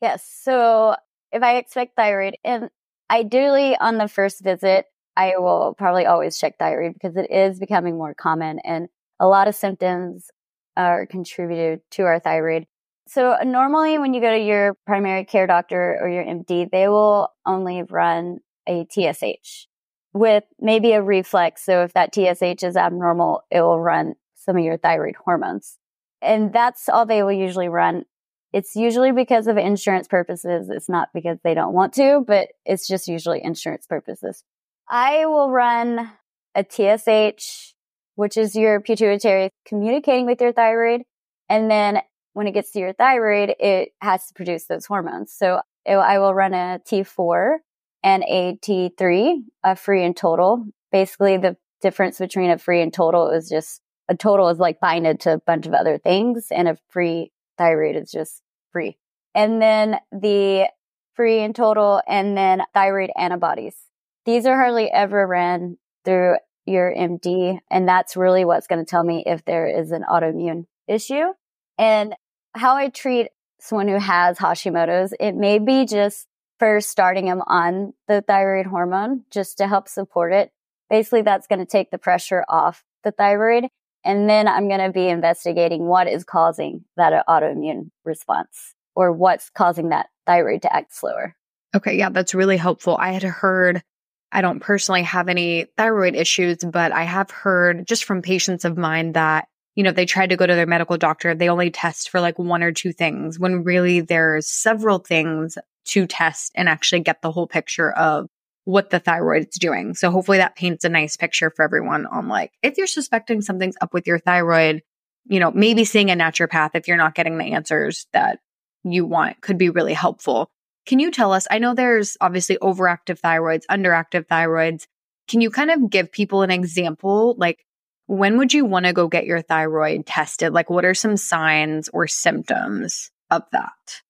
Yes. 0.00 0.26
So 0.26 0.96
if 1.32 1.42
I 1.42 1.56
expect 1.56 1.94
thyroid 1.94 2.38
and 2.42 2.70
ideally 3.10 3.76
on 3.76 3.98
the 3.98 4.08
first 4.08 4.42
visit, 4.42 4.86
I 5.14 5.34
will 5.36 5.74
probably 5.76 6.06
always 6.06 6.38
check 6.38 6.58
thyroid 6.58 6.94
because 6.94 7.14
it 7.16 7.30
is 7.30 7.60
becoming 7.60 7.98
more 7.98 8.14
common 8.14 8.58
and 8.64 8.88
a 9.20 9.26
lot 9.26 9.48
of 9.48 9.54
symptoms 9.54 10.30
are 10.78 11.04
contributed 11.04 11.82
to 11.90 12.04
our 12.04 12.20
thyroid. 12.20 12.66
So 13.12 13.32
uh, 13.32 13.44
normally 13.44 13.98
when 13.98 14.14
you 14.14 14.22
go 14.22 14.30
to 14.30 14.42
your 14.42 14.74
primary 14.86 15.26
care 15.26 15.46
doctor 15.46 15.98
or 16.00 16.08
your 16.08 16.24
MD, 16.24 16.70
they 16.70 16.88
will 16.88 17.28
only 17.44 17.82
run 17.82 18.38
a 18.66 18.86
TSH 18.90 19.66
with 20.14 20.44
maybe 20.58 20.92
a 20.92 21.02
reflex. 21.02 21.62
So 21.62 21.82
if 21.82 21.92
that 21.92 22.14
TSH 22.14 22.62
is 22.64 22.74
abnormal, 22.74 23.42
it 23.50 23.60
will 23.60 23.78
run 23.78 24.14
some 24.34 24.56
of 24.56 24.64
your 24.64 24.78
thyroid 24.78 25.16
hormones. 25.22 25.76
And 26.22 26.54
that's 26.54 26.88
all 26.88 27.04
they 27.04 27.22
will 27.22 27.32
usually 27.32 27.68
run. 27.68 28.06
It's 28.54 28.76
usually 28.76 29.12
because 29.12 29.46
of 29.46 29.58
insurance 29.58 30.08
purposes. 30.08 30.70
It's 30.70 30.88
not 30.88 31.10
because 31.12 31.36
they 31.44 31.52
don't 31.52 31.74
want 31.74 31.92
to, 31.94 32.24
but 32.26 32.48
it's 32.64 32.88
just 32.88 33.08
usually 33.08 33.44
insurance 33.44 33.86
purposes. 33.86 34.42
I 34.88 35.26
will 35.26 35.50
run 35.50 36.12
a 36.54 36.64
TSH, 36.64 37.74
which 38.14 38.38
is 38.38 38.54
your 38.56 38.80
pituitary 38.80 39.50
communicating 39.66 40.24
with 40.24 40.40
your 40.40 40.52
thyroid. 40.52 41.02
And 41.50 41.70
then 41.70 42.00
when 42.32 42.46
it 42.46 42.52
gets 42.52 42.70
to 42.72 42.78
your 42.78 42.92
thyroid, 42.92 43.54
it 43.58 43.90
has 44.00 44.26
to 44.28 44.34
produce 44.34 44.64
those 44.64 44.86
hormones. 44.86 45.32
So 45.32 45.60
it, 45.84 45.96
I 45.96 46.18
will 46.18 46.34
run 46.34 46.54
a 46.54 46.80
T4 46.86 47.56
and 48.02 48.24
a 48.24 48.56
T3, 48.56 49.42
a 49.64 49.76
free 49.76 50.04
and 50.04 50.16
total. 50.16 50.66
Basically, 50.90 51.36
the 51.36 51.56
difference 51.80 52.18
between 52.18 52.50
a 52.50 52.58
free 52.58 52.80
and 52.80 52.92
total 52.92 53.30
is 53.30 53.48
just 53.48 53.80
a 54.08 54.16
total 54.16 54.48
is 54.48 54.58
like 54.58 54.80
binded 54.80 55.20
to 55.20 55.34
a 55.34 55.38
bunch 55.38 55.66
of 55.66 55.74
other 55.74 55.98
things, 55.98 56.48
and 56.50 56.68
a 56.68 56.76
free 56.88 57.32
thyroid 57.58 57.96
is 57.96 58.10
just 58.10 58.42
free. 58.72 58.98
And 59.34 59.62
then 59.62 59.98
the 60.10 60.68
free 61.14 61.40
and 61.40 61.54
total, 61.54 62.00
and 62.08 62.36
then 62.36 62.62
thyroid 62.74 63.10
antibodies. 63.16 63.76
These 64.24 64.46
are 64.46 64.56
hardly 64.56 64.90
ever 64.90 65.26
ran 65.26 65.78
through 66.04 66.36
your 66.66 66.92
MD, 66.94 67.58
and 67.70 67.88
that's 67.88 68.16
really 68.16 68.44
what's 68.44 68.66
going 68.66 68.84
to 68.84 68.88
tell 68.88 69.04
me 69.04 69.22
if 69.26 69.44
there 69.44 69.66
is 69.66 69.90
an 69.90 70.04
autoimmune 70.08 70.66
issue. 70.88 71.32
And 71.78 72.14
how 72.54 72.76
I 72.76 72.88
treat 72.88 73.28
someone 73.60 73.88
who 73.88 73.98
has 73.98 74.38
Hashimoto's, 74.38 75.14
it 75.18 75.32
may 75.32 75.58
be 75.58 75.86
just 75.86 76.26
first 76.58 76.90
starting 76.90 77.26
them 77.26 77.42
on 77.46 77.92
the 78.08 78.22
thyroid 78.22 78.66
hormone 78.66 79.24
just 79.30 79.58
to 79.58 79.68
help 79.68 79.88
support 79.88 80.32
it. 80.32 80.50
Basically, 80.90 81.22
that's 81.22 81.46
going 81.46 81.58
to 81.58 81.66
take 81.66 81.90
the 81.90 81.98
pressure 81.98 82.44
off 82.48 82.84
the 83.04 83.12
thyroid. 83.12 83.64
And 84.04 84.28
then 84.28 84.48
I'm 84.48 84.68
going 84.68 84.80
to 84.80 84.90
be 84.90 85.08
investigating 85.08 85.86
what 85.86 86.08
is 86.08 86.24
causing 86.24 86.84
that 86.96 87.24
autoimmune 87.28 87.90
response 88.04 88.74
or 88.94 89.12
what's 89.12 89.48
causing 89.50 89.90
that 89.90 90.08
thyroid 90.26 90.62
to 90.62 90.74
act 90.74 90.94
slower. 90.94 91.36
Okay. 91.74 91.96
Yeah, 91.96 92.10
that's 92.10 92.34
really 92.34 92.56
helpful. 92.56 92.96
I 92.98 93.12
had 93.12 93.22
heard, 93.22 93.82
I 94.30 94.40
don't 94.40 94.60
personally 94.60 95.04
have 95.04 95.28
any 95.28 95.66
thyroid 95.76 96.14
issues, 96.14 96.58
but 96.58 96.92
I 96.92 97.04
have 97.04 97.30
heard 97.30 97.86
just 97.86 98.04
from 98.04 98.22
patients 98.22 98.64
of 98.64 98.76
mine 98.76 99.12
that 99.12 99.48
you 99.74 99.82
know, 99.82 99.92
they 99.92 100.06
tried 100.06 100.30
to 100.30 100.36
go 100.36 100.46
to 100.46 100.54
their 100.54 100.66
medical 100.66 100.96
doctor, 100.96 101.34
they 101.34 101.48
only 101.48 101.70
test 101.70 102.10
for 102.10 102.20
like 102.20 102.38
one 102.38 102.62
or 102.62 102.72
two 102.72 102.92
things 102.92 103.38
when 103.38 103.64
really 103.64 104.00
there's 104.00 104.46
several 104.46 104.98
things 104.98 105.56
to 105.84 106.06
test 106.06 106.52
and 106.54 106.68
actually 106.68 107.00
get 107.00 107.22
the 107.22 107.32
whole 107.32 107.46
picture 107.46 107.90
of 107.90 108.28
what 108.64 108.90
the 108.90 109.00
thyroid 109.00 109.48
is 109.48 109.58
doing. 109.58 109.94
So 109.94 110.10
hopefully 110.10 110.38
that 110.38 110.54
paints 110.54 110.84
a 110.84 110.88
nice 110.88 111.16
picture 111.16 111.50
for 111.50 111.64
everyone 111.64 112.06
on 112.06 112.28
like, 112.28 112.52
if 112.62 112.78
you're 112.78 112.86
suspecting 112.86 113.40
something's 113.40 113.76
up 113.80 113.92
with 113.92 114.06
your 114.06 114.18
thyroid, 114.18 114.82
you 115.26 115.40
know, 115.40 115.50
maybe 115.50 115.84
seeing 115.84 116.10
a 116.10 116.14
naturopath 116.14 116.70
if 116.74 116.86
you're 116.86 116.96
not 116.96 117.14
getting 117.14 117.38
the 117.38 117.52
answers 117.52 118.06
that 118.12 118.38
you 118.84 119.06
want 119.06 119.40
could 119.40 119.58
be 119.58 119.70
really 119.70 119.94
helpful. 119.94 120.50
Can 120.86 120.98
you 120.98 121.10
tell 121.10 121.32
us? 121.32 121.46
I 121.50 121.58
know 121.58 121.74
there's 121.74 122.16
obviously 122.20 122.58
overactive 122.58 123.20
thyroids, 123.20 123.62
underactive 123.70 124.26
thyroids. 124.26 124.86
Can 125.28 125.40
you 125.40 125.50
kind 125.50 125.70
of 125.70 125.90
give 125.90 126.10
people 126.10 126.42
an 126.42 126.50
example? 126.50 127.36
Like, 127.38 127.64
when 128.12 128.36
would 128.36 128.52
you 128.52 128.66
want 128.66 128.84
to 128.84 128.92
go 128.92 129.08
get 129.08 129.24
your 129.24 129.40
thyroid 129.40 130.04
tested? 130.04 130.52
Like, 130.52 130.68
what 130.68 130.84
are 130.84 130.92
some 130.92 131.16
signs 131.16 131.88
or 131.94 132.06
symptoms 132.06 133.10
of 133.30 133.42
that? 133.52 134.02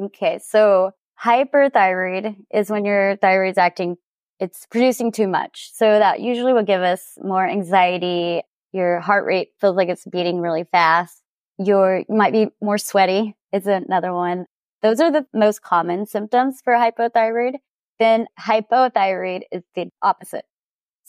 Okay. 0.00 0.38
So, 0.38 0.92
hyperthyroid 1.20 2.36
is 2.54 2.70
when 2.70 2.84
your 2.84 3.16
thyroid's 3.16 3.58
acting, 3.58 3.96
it's 4.38 4.64
producing 4.70 5.10
too 5.10 5.26
much. 5.26 5.72
So, 5.74 5.98
that 5.98 6.20
usually 6.20 6.52
will 6.52 6.62
give 6.62 6.82
us 6.82 7.02
more 7.20 7.44
anxiety. 7.44 8.42
Your 8.70 9.00
heart 9.00 9.26
rate 9.26 9.48
feels 9.60 9.74
like 9.74 9.88
it's 9.88 10.06
beating 10.06 10.40
really 10.40 10.64
fast. 10.70 11.20
Your, 11.58 12.04
you 12.08 12.14
might 12.14 12.32
be 12.32 12.46
more 12.62 12.78
sweaty 12.78 13.34
is 13.52 13.66
another 13.66 14.14
one. 14.14 14.46
Those 14.82 15.00
are 15.00 15.10
the 15.10 15.26
most 15.34 15.62
common 15.62 16.06
symptoms 16.06 16.60
for 16.62 16.74
hypothyroid. 16.74 17.54
Then 17.98 18.26
hypothyroid 18.38 19.42
is 19.50 19.64
the 19.74 19.86
opposite. 20.00 20.44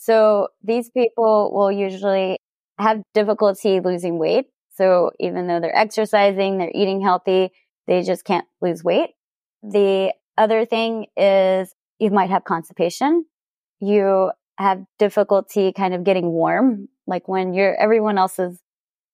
So 0.00 0.48
these 0.64 0.88
people 0.88 1.52
will 1.52 1.70
usually 1.70 2.39
have 2.80 3.02
difficulty 3.14 3.80
losing 3.80 4.18
weight. 4.18 4.46
So 4.74 5.10
even 5.20 5.46
though 5.46 5.60
they're 5.60 5.76
exercising, 5.76 6.58
they're 6.58 6.72
eating 6.74 7.00
healthy, 7.00 7.50
they 7.86 8.02
just 8.02 8.24
can't 8.24 8.46
lose 8.60 8.82
weight. 8.82 9.10
The 9.62 10.12
other 10.38 10.64
thing 10.64 11.06
is 11.16 11.74
you 11.98 12.10
might 12.10 12.30
have 12.30 12.44
constipation. 12.44 13.24
You 13.80 14.30
have 14.58 14.84
difficulty 14.98 15.72
kind 15.72 15.94
of 15.94 16.04
getting 16.04 16.30
warm. 16.30 16.88
Like 17.06 17.28
when 17.28 17.54
you're, 17.54 17.74
everyone 17.76 18.18
else 18.18 18.38
is 18.38 18.58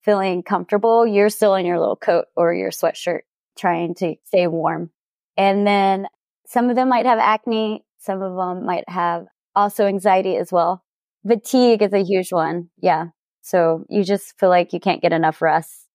feeling 0.02 0.42
comfortable, 0.42 1.06
you're 1.06 1.30
still 1.30 1.54
in 1.54 1.66
your 1.66 1.78
little 1.78 1.96
coat 1.96 2.26
or 2.36 2.54
your 2.54 2.70
sweatshirt 2.70 3.20
trying 3.58 3.94
to 3.96 4.14
stay 4.24 4.46
warm. 4.46 4.90
And 5.36 5.66
then 5.66 6.06
some 6.46 6.70
of 6.70 6.76
them 6.76 6.88
might 6.88 7.06
have 7.06 7.18
acne. 7.18 7.84
Some 7.98 8.22
of 8.22 8.36
them 8.36 8.64
might 8.64 8.88
have 8.88 9.26
also 9.54 9.86
anxiety 9.86 10.36
as 10.36 10.52
well. 10.52 10.84
Fatigue 11.26 11.82
is 11.82 11.92
a 11.92 12.04
huge 12.04 12.30
one. 12.30 12.70
Yeah. 12.80 13.06
So 13.46 13.84
you 13.88 14.02
just 14.02 14.36
feel 14.40 14.48
like 14.48 14.72
you 14.72 14.80
can't 14.80 15.00
get 15.00 15.12
enough 15.12 15.40
rest. 15.40 15.86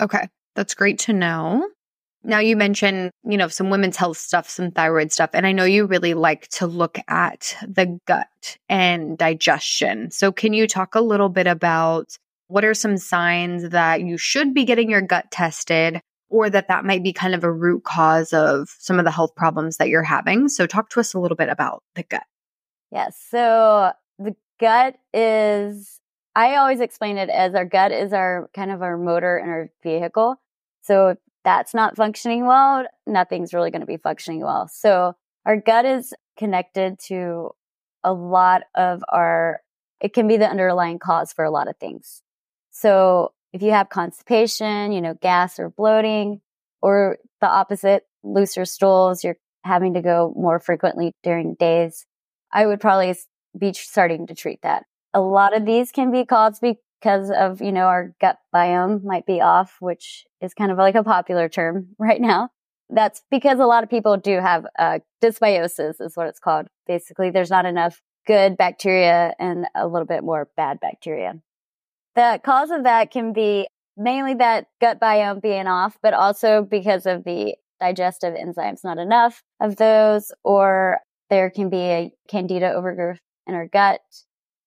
Okay. 0.00 0.26
That's 0.54 0.74
great 0.74 0.98
to 1.00 1.12
know. 1.12 1.68
Now 2.22 2.38
you 2.38 2.56
mentioned, 2.56 3.10
you 3.24 3.36
know, 3.36 3.48
some 3.48 3.68
women's 3.68 3.98
health 3.98 4.16
stuff, 4.16 4.48
some 4.48 4.70
thyroid 4.70 5.12
stuff, 5.12 5.28
and 5.34 5.46
I 5.46 5.52
know 5.52 5.64
you 5.64 5.84
really 5.84 6.14
like 6.14 6.48
to 6.52 6.66
look 6.66 6.98
at 7.06 7.54
the 7.68 7.98
gut 8.06 8.56
and 8.70 9.18
digestion. 9.18 10.10
So 10.10 10.32
can 10.32 10.54
you 10.54 10.66
talk 10.66 10.94
a 10.94 11.02
little 11.02 11.28
bit 11.28 11.46
about 11.46 12.16
what 12.46 12.64
are 12.64 12.72
some 12.72 12.96
signs 12.96 13.68
that 13.68 14.00
you 14.00 14.16
should 14.16 14.54
be 14.54 14.64
getting 14.64 14.88
your 14.88 15.02
gut 15.02 15.30
tested 15.30 16.00
or 16.30 16.48
that 16.48 16.68
that 16.68 16.86
might 16.86 17.02
be 17.02 17.12
kind 17.12 17.34
of 17.34 17.44
a 17.44 17.52
root 17.52 17.84
cause 17.84 18.32
of 18.32 18.74
some 18.78 18.98
of 18.98 19.04
the 19.04 19.10
health 19.10 19.34
problems 19.34 19.76
that 19.76 19.90
you're 19.90 20.02
having? 20.02 20.48
So 20.48 20.66
talk 20.66 20.88
to 20.90 21.00
us 21.00 21.12
a 21.12 21.20
little 21.20 21.36
bit 21.36 21.50
about 21.50 21.82
the 21.96 22.04
gut. 22.04 22.24
Yes. 22.90 23.22
So 23.28 23.92
the 24.18 24.34
gut 24.58 24.96
is, 25.12 26.00
I 26.36 26.56
always 26.56 26.80
explain 26.80 27.16
it 27.16 27.28
as 27.28 27.54
our 27.54 27.64
gut 27.64 27.92
is 27.92 28.12
our 28.12 28.50
kind 28.54 28.70
of 28.70 28.82
our 28.82 28.96
motor 28.96 29.36
and 29.36 29.50
our 29.50 29.70
vehicle. 29.82 30.36
So 30.82 31.08
if 31.08 31.18
that's 31.44 31.74
not 31.74 31.96
functioning 31.96 32.46
well, 32.46 32.86
nothing's 33.06 33.54
really 33.54 33.70
going 33.70 33.80
to 33.80 33.86
be 33.86 33.96
functioning 33.96 34.40
well. 34.40 34.68
So 34.68 35.14
our 35.46 35.56
gut 35.56 35.84
is 35.84 36.12
connected 36.36 36.98
to 37.06 37.50
a 38.02 38.12
lot 38.12 38.62
of 38.74 39.04
our, 39.08 39.60
it 40.00 40.12
can 40.12 40.26
be 40.26 40.36
the 40.36 40.48
underlying 40.48 40.98
cause 40.98 41.32
for 41.32 41.44
a 41.44 41.50
lot 41.50 41.68
of 41.68 41.76
things. 41.76 42.22
So 42.70 43.32
if 43.52 43.62
you 43.62 43.70
have 43.70 43.88
constipation, 43.88 44.92
you 44.92 45.00
know, 45.00 45.14
gas 45.14 45.58
or 45.58 45.70
bloating, 45.70 46.40
or 46.82 47.18
the 47.40 47.48
opposite, 47.48 48.02
looser 48.22 48.64
stools, 48.64 49.22
you're 49.22 49.38
having 49.62 49.94
to 49.94 50.02
go 50.02 50.34
more 50.36 50.58
frequently 50.58 51.12
during 51.22 51.54
days, 51.54 52.04
I 52.52 52.66
would 52.66 52.80
probably 52.80 53.14
be 53.56 53.72
starting 53.72 54.26
to 54.26 54.34
treat 54.34 54.60
that. 54.62 54.84
A 55.14 55.20
lot 55.20 55.56
of 55.56 55.64
these 55.64 55.92
can 55.92 56.10
be 56.10 56.24
caused 56.24 56.60
because 56.60 57.30
of, 57.30 57.62
you 57.62 57.72
know, 57.72 57.86
our 57.86 58.14
gut 58.20 58.38
biome 58.54 59.02
might 59.04 59.26
be 59.26 59.40
off, 59.40 59.76
which 59.80 60.26
is 60.40 60.52
kind 60.52 60.70
of 60.70 60.78
like 60.78 60.94
a 60.94 61.04
popular 61.04 61.48
term 61.48 61.88
right 61.98 62.20
now. 62.20 62.50
That's 62.90 63.22
because 63.30 63.60
a 63.60 63.66
lot 63.66 63.82
of 63.82 63.90
people 63.90 64.16
do 64.18 64.40
have 64.40 64.66
uh, 64.78 64.98
dysbiosis 65.22 66.00
is 66.00 66.16
what 66.16 66.26
it's 66.26 66.38
called. 66.38 66.66
Basically, 66.86 67.30
there's 67.30 67.50
not 67.50 67.64
enough 67.64 68.02
good 68.26 68.56
bacteria 68.56 69.34
and 69.38 69.66
a 69.74 69.86
little 69.86 70.06
bit 70.06 70.22
more 70.22 70.48
bad 70.56 70.80
bacteria. 70.80 71.34
The 72.14 72.40
cause 72.44 72.70
of 72.70 72.84
that 72.84 73.10
can 73.10 73.32
be 73.32 73.68
mainly 73.96 74.34
that 74.34 74.66
gut 74.80 75.00
biome 75.00 75.40
being 75.40 75.66
off, 75.66 75.96
but 76.02 76.14
also 76.14 76.62
because 76.62 77.06
of 77.06 77.24
the 77.24 77.54
digestive 77.80 78.34
enzymes, 78.34 78.84
not 78.84 78.98
enough 78.98 79.42
of 79.60 79.76
those, 79.76 80.32
or 80.42 80.98
there 81.30 81.50
can 81.50 81.68
be 81.70 81.76
a 81.76 82.12
candida 82.28 82.72
overgrowth 82.72 83.18
in 83.46 83.54
our 83.54 83.66
gut. 83.66 84.00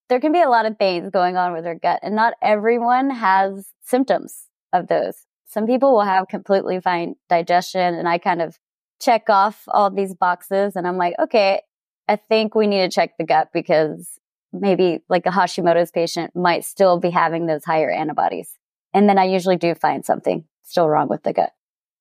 There 0.10 0.20
can 0.20 0.32
be 0.32 0.42
a 0.42 0.50
lot 0.50 0.66
of 0.66 0.78
things 0.78 1.10
going 1.10 1.36
on 1.36 1.54
with 1.54 1.66
our 1.66 1.76
gut 1.76 2.00
and 2.02 2.16
not 2.16 2.34
everyone 2.42 3.10
has 3.10 3.68
symptoms 3.84 4.46
of 4.72 4.88
those. 4.88 5.26
Some 5.46 5.68
people 5.68 5.92
will 5.94 6.04
have 6.04 6.28
completely 6.28 6.80
fine 6.80 7.16
digestion 7.30 7.94
and 7.94 8.08
I 8.08 8.18
kind 8.18 8.42
of 8.42 8.58
check 9.02 9.30
off 9.30 9.64
all 9.68 9.90
these 9.90 10.16
boxes 10.16 10.76
and 10.76 10.88
I'm 10.88 10.98
like, 10.98 11.16
okay, 11.20 11.62
I 12.08 12.16
think 12.16 12.56
we 12.56 12.68
need 12.68 12.90
to 12.90 12.90
check 12.90 13.18
the 13.18 13.26
gut 13.26 13.50
because 13.54 14.18
maybe 14.54 15.00
like 15.10 15.26
a 15.26 15.30
Hashimoto's 15.30 15.92
patient 15.92 16.36
might 16.36 16.64
still 16.64 17.00
be 17.00 17.10
having 17.10 17.46
those 17.46 17.66
higher 17.66 17.92
antibodies. 17.92 18.50
And 18.94 19.10
then 19.10 19.18
I 19.18 19.26
usually 19.26 19.58
do 19.58 19.76
find 19.76 20.06
something 20.06 20.46
still 20.64 20.88
wrong 20.88 21.10
with 21.10 21.24
the 21.24 21.34
gut. 21.34 21.52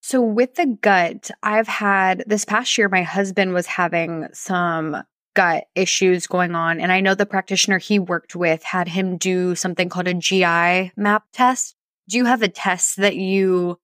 So, 0.01 0.21
with 0.21 0.55
the 0.55 0.67
gut, 0.67 1.33
I've 1.43 1.67
had 1.67 2.23
this 2.29 2.45
past 2.45 2.79
year, 2.79 2.89
my 2.89 3.03
husband 3.03 3.53
was 3.53 3.67
having 3.67 4.29
some 4.33 5.03
gut 5.37 5.66
issues 5.75 6.26
going 6.26 6.55
on. 6.57 6.81
And 6.81 6.90
I 6.90 7.00
know 7.00 7.14
the 7.14 7.26
practitioner 7.26 7.78
he 7.78 7.99
worked 7.99 8.35
with 8.35 8.64
had 8.64 8.88
him 8.88 9.19
do 9.19 9.55
something 9.55 9.88
called 9.88 10.09
a 10.09 10.14
GI 10.14 10.93
map 10.97 11.25
test. 11.33 11.76
Do 12.09 12.16
you 12.16 12.25
have 12.25 12.43
a 12.43 12.49
test 12.49 12.97
that 12.97 13.16
you 13.16 13.78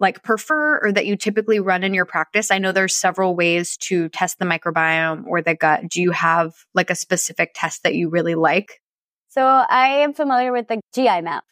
like 0.00 0.22
prefer 0.24 0.80
or 0.82 0.92
that 0.92 1.06
you 1.06 1.16
typically 1.16 1.60
run 1.60 1.84
in 1.84 1.94
your 1.94 2.06
practice? 2.06 2.50
I 2.50 2.58
know 2.58 2.72
there's 2.72 2.96
several 2.96 3.36
ways 3.36 3.76
to 3.82 4.08
test 4.08 4.38
the 4.38 4.44
microbiome 4.44 5.26
or 5.26 5.40
the 5.40 5.54
gut. 5.54 5.88
Do 5.88 6.02
you 6.02 6.10
have 6.10 6.54
like 6.74 6.90
a 6.90 6.94
specific 6.96 7.52
test 7.54 7.84
that 7.84 7.94
you 7.94 8.10
really 8.10 8.34
like? 8.34 8.80
So 9.28 9.44
I 9.44 10.00
am 10.00 10.12
familiar 10.12 10.52
with 10.52 10.66
the 10.66 10.80
GI 10.92 11.20
map. 11.20 11.44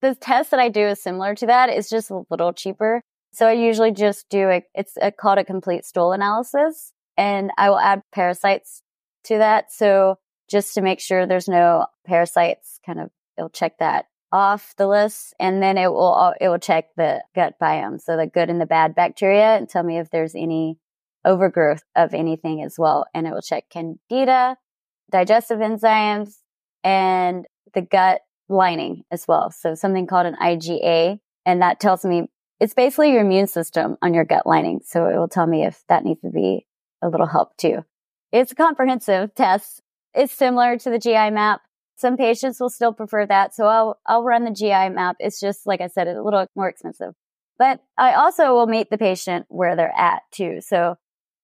The 0.00 0.14
test 0.14 0.52
that 0.52 0.60
I 0.60 0.68
do 0.68 0.86
is 0.86 1.02
similar 1.02 1.34
to 1.34 1.46
that. 1.46 1.70
It's 1.70 1.90
just 1.90 2.10
a 2.10 2.22
little 2.30 2.52
cheaper. 2.52 3.02
So 3.32 3.48
I 3.48 3.52
usually 3.52 3.90
just 3.90 4.28
do 4.30 4.48
it. 4.48 4.64
it's 4.74 4.92
a, 5.02 5.10
called 5.10 5.38
a 5.38 5.44
complete 5.44 5.84
stool 5.84 6.12
analysis 6.12 6.92
and 7.16 7.50
I 7.56 7.70
will 7.70 7.78
add 7.78 8.02
parasites 8.12 8.82
to 9.24 9.38
that. 9.38 9.72
So 9.72 10.18
just 10.48 10.74
to 10.74 10.80
make 10.80 11.00
sure 11.00 11.26
there's 11.26 11.48
no 11.48 11.86
parasites, 12.06 12.78
kind 12.84 13.00
of, 13.00 13.10
it'll 13.36 13.50
check 13.50 13.78
that 13.78 14.06
off 14.32 14.74
the 14.76 14.86
list 14.86 15.34
and 15.38 15.62
then 15.62 15.78
it 15.78 15.90
will, 15.90 16.34
it 16.40 16.48
will 16.48 16.58
check 16.58 16.86
the 16.96 17.22
gut 17.34 17.54
biome. 17.60 18.00
So 18.00 18.16
the 18.16 18.26
good 18.26 18.50
and 18.50 18.60
the 18.60 18.66
bad 18.66 18.94
bacteria 18.94 19.56
and 19.56 19.68
tell 19.68 19.82
me 19.82 19.98
if 19.98 20.10
there's 20.10 20.34
any 20.34 20.78
overgrowth 21.24 21.82
of 21.94 22.14
anything 22.14 22.62
as 22.62 22.76
well. 22.78 23.06
And 23.14 23.26
it 23.26 23.32
will 23.32 23.42
check 23.42 23.64
candida, 23.70 24.56
digestive 25.10 25.58
enzymes 25.58 26.36
and 26.84 27.46
the 27.74 27.82
gut 27.82 28.20
lining 28.48 29.04
as 29.10 29.26
well. 29.26 29.50
So 29.50 29.74
something 29.74 30.06
called 30.06 30.26
an 30.26 30.36
IgA. 30.40 31.18
And 31.44 31.62
that 31.62 31.80
tells 31.80 32.04
me 32.04 32.28
it's 32.58 32.74
basically 32.74 33.12
your 33.12 33.22
immune 33.22 33.46
system 33.46 33.96
on 34.02 34.14
your 34.14 34.24
gut 34.24 34.46
lining. 34.46 34.80
So 34.84 35.06
it 35.08 35.16
will 35.16 35.28
tell 35.28 35.46
me 35.46 35.64
if 35.64 35.82
that 35.88 36.04
needs 36.04 36.20
to 36.22 36.30
be 36.30 36.65
a 37.02 37.08
little 37.08 37.26
help 37.26 37.56
too. 37.56 37.84
It's 38.32 38.52
a 38.52 38.56
comprehensive 38.56 39.34
test. 39.34 39.82
It's 40.14 40.32
similar 40.32 40.78
to 40.78 40.90
the 40.90 40.98
GI 40.98 41.30
map. 41.30 41.60
Some 41.96 42.16
patients 42.16 42.60
will 42.60 42.70
still 42.70 42.92
prefer 42.92 43.26
that. 43.26 43.54
So 43.54 43.66
I'll, 43.66 43.98
I'll 44.06 44.22
run 44.22 44.44
the 44.44 44.50
GI 44.50 44.90
map. 44.90 45.16
It's 45.18 45.40
just, 45.40 45.66
like 45.66 45.80
I 45.80 45.86
said, 45.86 46.08
a 46.08 46.22
little 46.22 46.46
more 46.54 46.68
expensive, 46.68 47.14
but 47.58 47.80
I 47.96 48.12
also 48.14 48.52
will 48.52 48.66
meet 48.66 48.90
the 48.90 48.98
patient 48.98 49.46
where 49.48 49.76
they're 49.76 49.96
at 49.96 50.22
too. 50.30 50.60
So 50.60 50.96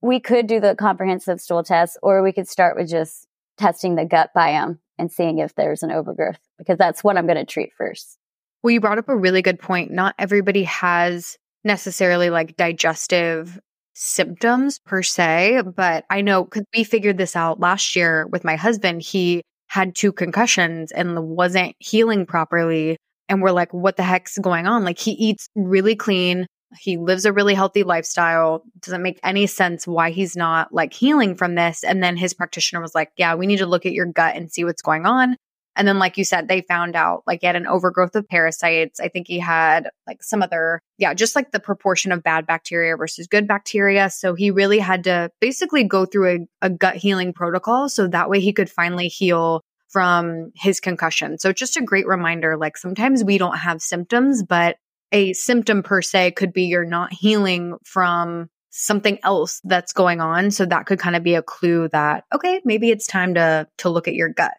we 0.02 0.20
could 0.20 0.46
do 0.46 0.60
the 0.60 0.74
comprehensive 0.74 1.40
stool 1.40 1.62
test 1.62 1.98
or 2.02 2.22
we 2.22 2.32
could 2.32 2.48
start 2.48 2.76
with 2.76 2.90
just 2.90 3.26
testing 3.56 3.94
the 3.94 4.04
gut 4.04 4.30
biome 4.36 4.78
and 4.98 5.10
seeing 5.10 5.38
if 5.38 5.54
there's 5.54 5.82
an 5.82 5.92
overgrowth 5.92 6.40
because 6.58 6.78
that's 6.78 7.02
what 7.02 7.16
I'm 7.16 7.26
going 7.26 7.38
to 7.38 7.44
treat 7.44 7.72
first. 7.76 8.18
Well, 8.62 8.72
you 8.72 8.80
brought 8.80 8.98
up 8.98 9.08
a 9.08 9.16
really 9.16 9.42
good 9.42 9.58
point. 9.58 9.90
Not 9.90 10.14
everybody 10.18 10.64
has 10.64 11.38
necessarily 11.64 12.30
like 12.30 12.56
digestive 12.56 13.60
symptoms 13.94 14.78
per 14.80 15.02
se, 15.02 15.62
but 15.76 16.04
I 16.10 16.20
know 16.20 16.44
because 16.44 16.64
we 16.74 16.84
figured 16.84 17.18
this 17.18 17.36
out 17.36 17.60
last 17.60 17.94
year 17.96 18.26
with 18.26 18.44
my 18.44 18.56
husband. 18.56 19.02
He 19.02 19.42
had 19.68 19.94
two 19.94 20.12
concussions 20.12 20.92
and 20.92 21.28
wasn't 21.28 21.74
healing 21.78 22.26
properly. 22.26 22.96
And 23.28 23.40
we're 23.40 23.52
like, 23.52 23.72
what 23.72 23.96
the 23.96 24.02
heck's 24.02 24.36
going 24.38 24.66
on? 24.66 24.84
Like 24.84 24.98
he 24.98 25.12
eats 25.12 25.48
really 25.54 25.96
clean. 25.96 26.46
He 26.78 26.96
lives 26.96 27.24
a 27.24 27.32
really 27.32 27.54
healthy 27.54 27.82
lifestyle. 27.82 28.64
Doesn't 28.80 29.02
make 29.02 29.18
any 29.22 29.46
sense 29.46 29.86
why 29.86 30.10
he's 30.10 30.36
not 30.36 30.72
like 30.74 30.92
healing 30.92 31.34
from 31.36 31.54
this. 31.54 31.84
And 31.84 32.02
then 32.02 32.16
his 32.16 32.34
practitioner 32.34 32.82
was 32.82 32.94
like, 32.94 33.10
yeah, 33.16 33.34
we 33.34 33.46
need 33.46 33.58
to 33.58 33.66
look 33.66 33.86
at 33.86 33.92
your 33.92 34.06
gut 34.06 34.36
and 34.36 34.52
see 34.52 34.64
what's 34.64 34.82
going 34.82 35.06
on. 35.06 35.36
And 35.74 35.88
then, 35.88 35.98
like 35.98 36.18
you 36.18 36.24
said, 36.24 36.48
they 36.48 36.60
found 36.60 36.96
out 36.96 37.22
like 37.26 37.40
he 37.40 37.46
had 37.46 37.56
an 37.56 37.66
overgrowth 37.66 38.14
of 38.14 38.28
parasites. 38.28 39.00
I 39.00 39.08
think 39.08 39.26
he 39.26 39.38
had 39.38 39.88
like 40.06 40.22
some 40.22 40.42
other, 40.42 40.80
yeah, 40.98 41.14
just 41.14 41.34
like 41.34 41.50
the 41.50 41.60
proportion 41.60 42.12
of 42.12 42.22
bad 42.22 42.46
bacteria 42.46 42.96
versus 42.96 43.26
good 43.26 43.48
bacteria. 43.48 44.10
So 44.10 44.34
he 44.34 44.50
really 44.50 44.78
had 44.78 45.04
to 45.04 45.30
basically 45.40 45.84
go 45.84 46.04
through 46.04 46.28
a, 46.62 46.66
a 46.66 46.70
gut 46.70 46.96
healing 46.96 47.32
protocol. 47.32 47.88
So 47.88 48.06
that 48.08 48.28
way 48.28 48.40
he 48.40 48.52
could 48.52 48.70
finally 48.70 49.08
heal 49.08 49.62
from 49.88 50.52
his 50.54 50.80
concussion. 50.80 51.38
So 51.38 51.52
just 51.52 51.76
a 51.76 51.82
great 51.82 52.06
reminder 52.06 52.56
like 52.56 52.76
sometimes 52.76 53.22
we 53.22 53.38
don't 53.38 53.58
have 53.58 53.82
symptoms, 53.82 54.42
but 54.42 54.76
a 55.12 55.34
symptom 55.34 55.82
per 55.82 56.00
se 56.00 56.32
could 56.32 56.52
be 56.52 56.64
you're 56.64 56.84
not 56.84 57.12
healing 57.12 57.76
from 57.84 58.48
something 58.70 59.18
else 59.22 59.60
that's 59.64 59.92
going 59.92 60.20
on. 60.20 60.50
So 60.50 60.64
that 60.64 60.86
could 60.86 60.98
kind 60.98 61.14
of 61.14 61.22
be 61.22 61.34
a 61.34 61.42
clue 61.42 61.88
that, 61.88 62.24
okay, 62.34 62.62
maybe 62.64 62.90
it's 62.90 63.06
time 63.06 63.34
to, 63.34 63.68
to 63.78 63.90
look 63.90 64.08
at 64.08 64.14
your 64.14 64.30
gut. 64.30 64.54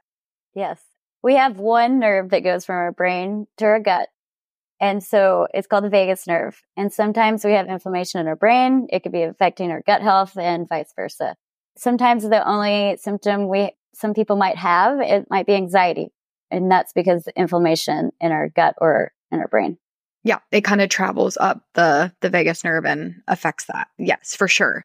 Yes. 0.54 0.80
We 1.24 1.36
have 1.36 1.58
one 1.58 2.00
nerve 2.00 2.30
that 2.30 2.44
goes 2.44 2.66
from 2.66 2.76
our 2.76 2.92
brain 2.92 3.48
to 3.58 3.66
our 3.66 3.80
gut. 3.80 4.10
And 4.82 5.02
so 5.02 5.48
it's 5.54 5.68
called 5.68 5.86
the 5.86 5.90
vagus 5.90 6.28
nerve. 6.28 6.62
And 6.76 6.92
sometimes 6.92 7.46
we 7.46 7.54
have 7.54 7.68
inflammation 7.70 8.20
in 8.20 8.28
our 8.28 8.36
brain. 8.36 8.88
It 8.92 9.02
could 9.02 9.14
be 9.14 9.24
affecting 9.24 9.72
our 9.72 9.82
gut 9.82 10.02
health 10.02 10.38
and 10.38 10.68
vice 10.68 10.92
versa. 10.96 11.36
Sometimes 11.78 12.24
the 12.24 12.46
only 12.46 12.98
symptom 12.98 13.48
we, 13.48 13.72
some 13.94 14.14
people 14.14 14.36
might 14.36 14.58
have, 14.58 15.00
it 15.00 15.28
might 15.30 15.48
be 15.48 15.54
anxiety. 15.56 16.12
And 16.52 16.70
that's 16.70 16.92
because 16.92 17.28
inflammation 17.36 18.12
in 18.20 18.32
our 18.32 18.50
gut 18.50 18.76
or 18.80 19.14
in 19.32 19.40
our 19.40 19.48
brain. 19.48 19.78
Yeah, 20.24 20.40
it 20.52 20.62
kind 20.62 20.82
of 20.82 20.90
travels 20.90 21.38
up 21.38 21.64
the 21.74 22.14
the 22.22 22.30
vagus 22.30 22.64
nerve 22.64 22.86
and 22.86 23.22
affects 23.28 23.66
that. 23.66 23.88
Yes, 23.98 24.36
for 24.36 24.48
sure. 24.48 24.84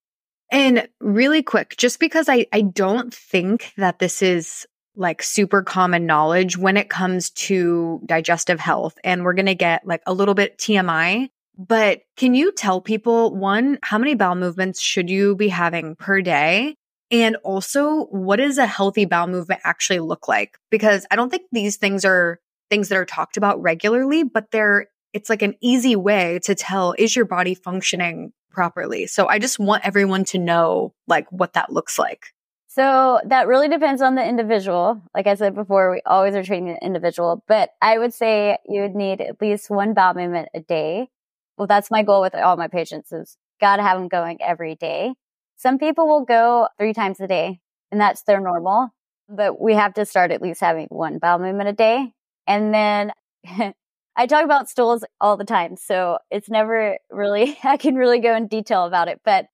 And 0.50 0.88
really 1.00 1.42
quick, 1.42 1.76
just 1.76 2.00
because 2.00 2.28
I 2.28 2.46
I 2.52 2.62
don't 2.62 3.14
think 3.14 3.72
that 3.76 3.98
this 3.98 4.22
is 4.22 4.66
like 4.98 5.22
super 5.22 5.62
common 5.62 6.04
knowledge 6.06 6.58
when 6.58 6.76
it 6.76 6.90
comes 6.90 7.30
to 7.30 8.00
digestive 8.04 8.60
health. 8.60 8.98
And 9.04 9.24
we're 9.24 9.34
going 9.34 9.46
to 9.46 9.54
get 9.54 9.86
like 9.86 10.02
a 10.06 10.12
little 10.12 10.34
bit 10.34 10.58
TMI, 10.58 11.30
but 11.56 12.02
can 12.16 12.34
you 12.34 12.52
tell 12.52 12.80
people 12.80 13.34
one, 13.34 13.78
how 13.82 13.98
many 13.98 14.14
bowel 14.14 14.34
movements 14.34 14.80
should 14.80 15.08
you 15.08 15.36
be 15.36 15.48
having 15.48 15.96
per 15.96 16.20
day? 16.20 16.74
And 17.10 17.36
also, 17.36 18.04
what 18.06 18.36
does 18.36 18.58
a 18.58 18.66
healthy 18.66 19.06
bowel 19.06 19.28
movement 19.28 19.62
actually 19.64 20.00
look 20.00 20.28
like? 20.28 20.58
Because 20.70 21.06
I 21.10 21.16
don't 21.16 21.30
think 21.30 21.44
these 21.52 21.76
things 21.76 22.04
are 22.04 22.38
things 22.68 22.90
that 22.90 22.98
are 22.98 23.06
talked 23.06 23.36
about 23.36 23.62
regularly, 23.62 24.24
but 24.24 24.50
they're, 24.50 24.88
it's 25.14 25.30
like 25.30 25.42
an 25.42 25.54
easy 25.62 25.96
way 25.96 26.38
to 26.44 26.54
tell, 26.54 26.94
is 26.98 27.16
your 27.16 27.24
body 27.24 27.54
functioning 27.54 28.32
properly? 28.50 29.06
So 29.06 29.26
I 29.26 29.38
just 29.38 29.58
want 29.58 29.86
everyone 29.86 30.24
to 30.26 30.38
know 30.38 30.92
like 31.06 31.30
what 31.32 31.54
that 31.54 31.72
looks 31.72 31.98
like. 31.98 32.26
So 32.70 33.18
that 33.24 33.48
really 33.48 33.68
depends 33.68 34.02
on 34.02 34.14
the 34.14 34.24
individual. 34.24 35.00
Like 35.14 35.26
I 35.26 35.34
said 35.36 35.54
before, 35.54 35.90
we 35.90 36.02
always 36.04 36.34
are 36.34 36.42
treating 36.42 36.66
the 36.66 36.84
individual, 36.84 37.42
but 37.48 37.70
I 37.80 37.96
would 37.98 38.12
say 38.12 38.58
you 38.68 38.82
would 38.82 38.94
need 38.94 39.22
at 39.22 39.40
least 39.40 39.70
one 39.70 39.94
bowel 39.94 40.12
movement 40.12 40.50
a 40.54 40.60
day. 40.60 41.08
Well, 41.56 41.66
that's 41.66 41.90
my 41.90 42.02
goal 42.02 42.20
with 42.20 42.34
all 42.34 42.58
my 42.58 42.68
patients 42.68 43.10
is 43.10 43.38
gotta 43.58 43.82
have 43.82 43.98
them 43.98 44.08
going 44.08 44.42
every 44.42 44.74
day. 44.74 45.14
Some 45.56 45.78
people 45.78 46.06
will 46.06 46.26
go 46.26 46.68
three 46.78 46.92
times 46.92 47.20
a 47.20 47.26
day 47.26 47.58
and 47.90 47.98
that's 47.98 48.22
their 48.24 48.38
normal, 48.38 48.90
but 49.30 49.58
we 49.58 49.72
have 49.72 49.94
to 49.94 50.04
start 50.04 50.30
at 50.30 50.42
least 50.42 50.60
having 50.60 50.88
one 50.90 51.18
bowel 51.18 51.38
movement 51.38 51.70
a 51.70 51.72
day. 51.72 52.12
And 52.46 52.74
then 52.74 53.12
I 54.14 54.26
talk 54.26 54.44
about 54.44 54.68
stools 54.68 55.04
all 55.22 55.38
the 55.38 55.44
time. 55.44 55.76
So 55.76 56.18
it's 56.30 56.50
never 56.50 56.98
really, 57.10 57.58
I 57.64 57.78
can 57.78 57.94
really 57.94 58.20
go 58.20 58.36
in 58.36 58.46
detail 58.46 58.84
about 58.84 59.08
it, 59.08 59.22
but 59.24 59.46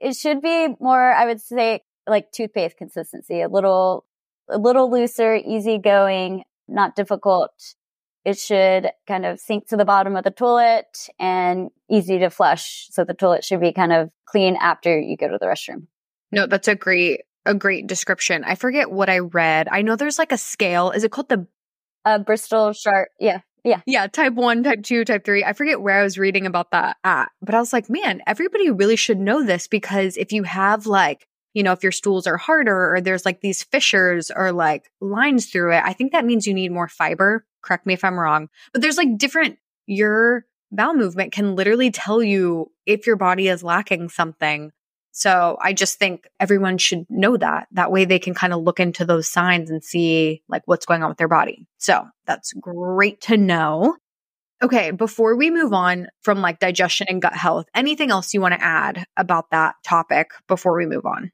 it 0.00 0.16
should 0.16 0.40
be 0.40 0.68
more, 0.80 1.12
I 1.12 1.26
would 1.26 1.40
say 1.42 1.82
like 2.06 2.32
toothpaste 2.32 2.76
consistency, 2.76 3.40
a 3.40 3.48
little, 3.48 4.04
a 4.48 4.58
little 4.58 4.90
looser, 4.90 5.36
easygoing, 5.36 6.44
not 6.68 6.96
difficult. 6.96 7.52
It 8.24 8.38
should 8.38 8.90
kind 9.08 9.26
of 9.26 9.40
sink 9.40 9.68
to 9.68 9.76
the 9.76 9.84
bottom 9.84 10.14
of 10.14 10.24
the 10.24 10.30
toilet 10.30 11.08
and 11.18 11.70
easy 11.90 12.18
to 12.20 12.30
flush. 12.30 12.88
So 12.90 13.04
the 13.04 13.14
toilet 13.14 13.44
should 13.44 13.60
be 13.60 13.72
kind 13.72 13.92
of 13.92 14.10
clean 14.26 14.56
after 14.60 14.98
you 14.98 15.16
go 15.16 15.28
to 15.28 15.38
the 15.40 15.46
restroom. 15.46 15.86
No, 16.30 16.46
that's 16.46 16.68
a 16.68 16.76
great, 16.76 17.22
a 17.44 17.54
great 17.54 17.86
description. 17.86 18.44
I 18.44 18.54
forget 18.54 18.90
what 18.90 19.10
I 19.10 19.18
read. 19.18 19.68
I 19.70 19.82
know 19.82 19.96
there's 19.96 20.18
like 20.18 20.32
a 20.32 20.38
scale. 20.38 20.92
Is 20.92 21.04
it 21.04 21.10
called 21.10 21.28
the 21.28 21.46
uh, 22.04 22.18
Bristol 22.20 22.72
Chart? 22.74 23.10
Yeah. 23.18 23.40
Yeah. 23.64 23.80
Yeah. 23.86 24.06
Type 24.06 24.34
one, 24.34 24.62
type 24.62 24.82
two, 24.82 25.04
type 25.04 25.24
three. 25.24 25.44
I 25.44 25.52
forget 25.52 25.80
where 25.80 26.00
I 26.00 26.02
was 26.02 26.18
reading 26.18 26.46
about 26.46 26.70
that 26.72 26.96
at, 27.04 27.30
but 27.40 27.54
I 27.54 27.60
was 27.60 27.72
like, 27.72 27.90
man, 27.90 28.20
everybody 28.26 28.70
really 28.70 28.96
should 28.96 29.18
know 29.18 29.44
this 29.44 29.68
because 29.68 30.16
if 30.16 30.32
you 30.32 30.42
have 30.44 30.86
like 30.86 31.26
you 31.54 31.62
know, 31.62 31.72
if 31.72 31.82
your 31.82 31.92
stools 31.92 32.26
are 32.26 32.36
harder 32.36 32.94
or 32.94 33.00
there's 33.00 33.24
like 33.24 33.40
these 33.40 33.62
fissures 33.62 34.30
or 34.34 34.52
like 34.52 34.90
lines 35.00 35.46
through 35.46 35.72
it, 35.72 35.82
I 35.84 35.92
think 35.92 36.12
that 36.12 36.24
means 36.24 36.46
you 36.46 36.54
need 36.54 36.72
more 36.72 36.88
fiber. 36.88 37.44
Correct 37.62 37.86
me 37.86 37.94
if 37.94 38.04
I'm 38.04 38.18
wrong, 38.18 38.48
but 38.72 38.82
there's 38.82 38.96
like 38.96 39.18
different, 39.18 39.58
your 39.86 40.46
bowel 40.70 40.94
movement 40.94 41.32
can 41.32 41.54
literally 41.54 41.90
tell 41.90 42.22
you 42.22 42.70
if 42.86 43.06
your 43.06 43.16
body 43.16 43.48
is 43.48 43.62
lacking 43.62 44.08
something. 44.08 44.72
So 45.12 45.58
I 45.60 45.74
just 45.74 45.98
think 45.98 46.26
everyone 46.40 46.78
should 46.78 47.04
know 47.10 47.36
that. 47.36 47.68
That 47.72 47.92
way 47.92 48.06
they 48.06 48.18
can 48.18 48.32
kind 48.32 48.54
of 48.54 48.62
look 48.62 48.80
into 48.80 49.04
those 49.04 49.28
signs 49.28 49.70
and 49.70 49.84
see 49.84 50.42
like 50.48 50.62
what's 50.64 50.86
going 50.86 51.02
on 51.02 51.10
with 51.10 51.18
their 51.18 51.28
body. 51.28 51.66
So 51.76 52.06
that's 52.26 52.54
great 52.54 53.20
to 53.22 53.36
know. 53.36 53.96
Okay, 54.62 54.90
before 54.92 55.36
we 55.36 55.50
move 55.50 55.72
on 55.72 56.06
from 56.22 56.40
like 56.40 56.60
digestion 56.60 57.08
and 57.10 57.20
gut 57.20 57.34
health, 57.34 57.66
anything 57.74 58.10
else 58.10 58.32
you 58.32 58.40
want 58.40 58.54
to 58.54 58.62
add 58.62 59.04
about 59.16 59.50
that 59.50 59.74
topic 59.84 60.30
before 60.48 60.76
we 60.76 60.86
move 60.86 61.04
on? 61.04 61.30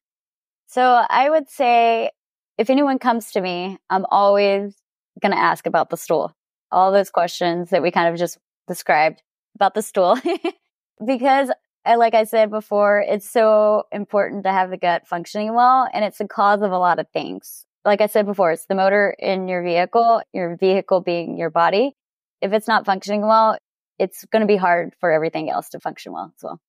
So 0.68 0.82
I 0.82 1.30
would 1.30 1.48
say 1.48 2.10
if 2.58 2.68
anyone 2.68 2.98
comes 2.98 3.32
to 3.32 3.40
me, 3.40 3.78
I'm 3.88 4.04
always 4.10 4.76
going 5.20 5.32
to 5.32 5.38
ask 5.38 5.66
about 5.66 5.88
the 5.88 5.96
stool. 5.96 6.34
All 6.70 6.92
those 6.92 7.10
questions 7.10 7.70
that 7.70 7.82
we 7.82 7.90
kind 7.90 8.12
of 8.12 8.18
just 8.18 8.38
described 8.66 9.22
about 9.54 9.74
the 9.74 9.80
stool. 9.80 10.18
because 11.04 11.50
like 11.86 12.14
I 12.14 12.24
said 12.24 12.50
before, 12.50 13.00
it's 13.00 13.28
so 13.28 13.84
important 13.92 14.44
to 14.44 14.52
have 14.52 14.68
the 14.68 14.76
gut 14.76 15.06
functioning 15.06 15.54
well, 15.54 15.88
and 15.92 16.04
it's 16.04 16.18
the 16.18 16.28
cause 16.28 16.60
of 16.60 16.70
a 16.70 16.78
lot 16.78 16.98
of 16.98 17.08
things. 17.14 17.64
Like 17.86 18.02
I 18.02 18.06
said 18.06 18.26
before, 18.26 18.52
it's 18.52 18.66
the 18.66 18.74
motor 18.74 19.16
in 19.18 19.48
your 19.48 19.62
vehicle, 19.62 20.20
your 20.34 20.56
vehicle 20.56 21.00
being 21.00 21.38
your 21.38 21.48
body. 21.48 21.96
If 22.42 22.52
it's 22.52 22.68
not 22.68 22.84
functioning 22.84 23.22
well, 23.22 23.56
it's 23.98 24.26
going 24.26 24.42
to 24.42 24.46
be 24.46 24.56
hard 24.56 24.94
for 25.00 25.10
everything 25.10 25.48
else 25.48 25.70
to 25.70 25.80
function 25.80 26.12
well 26.12 26.32
as 26.36 26.42
well. 26.42 26.60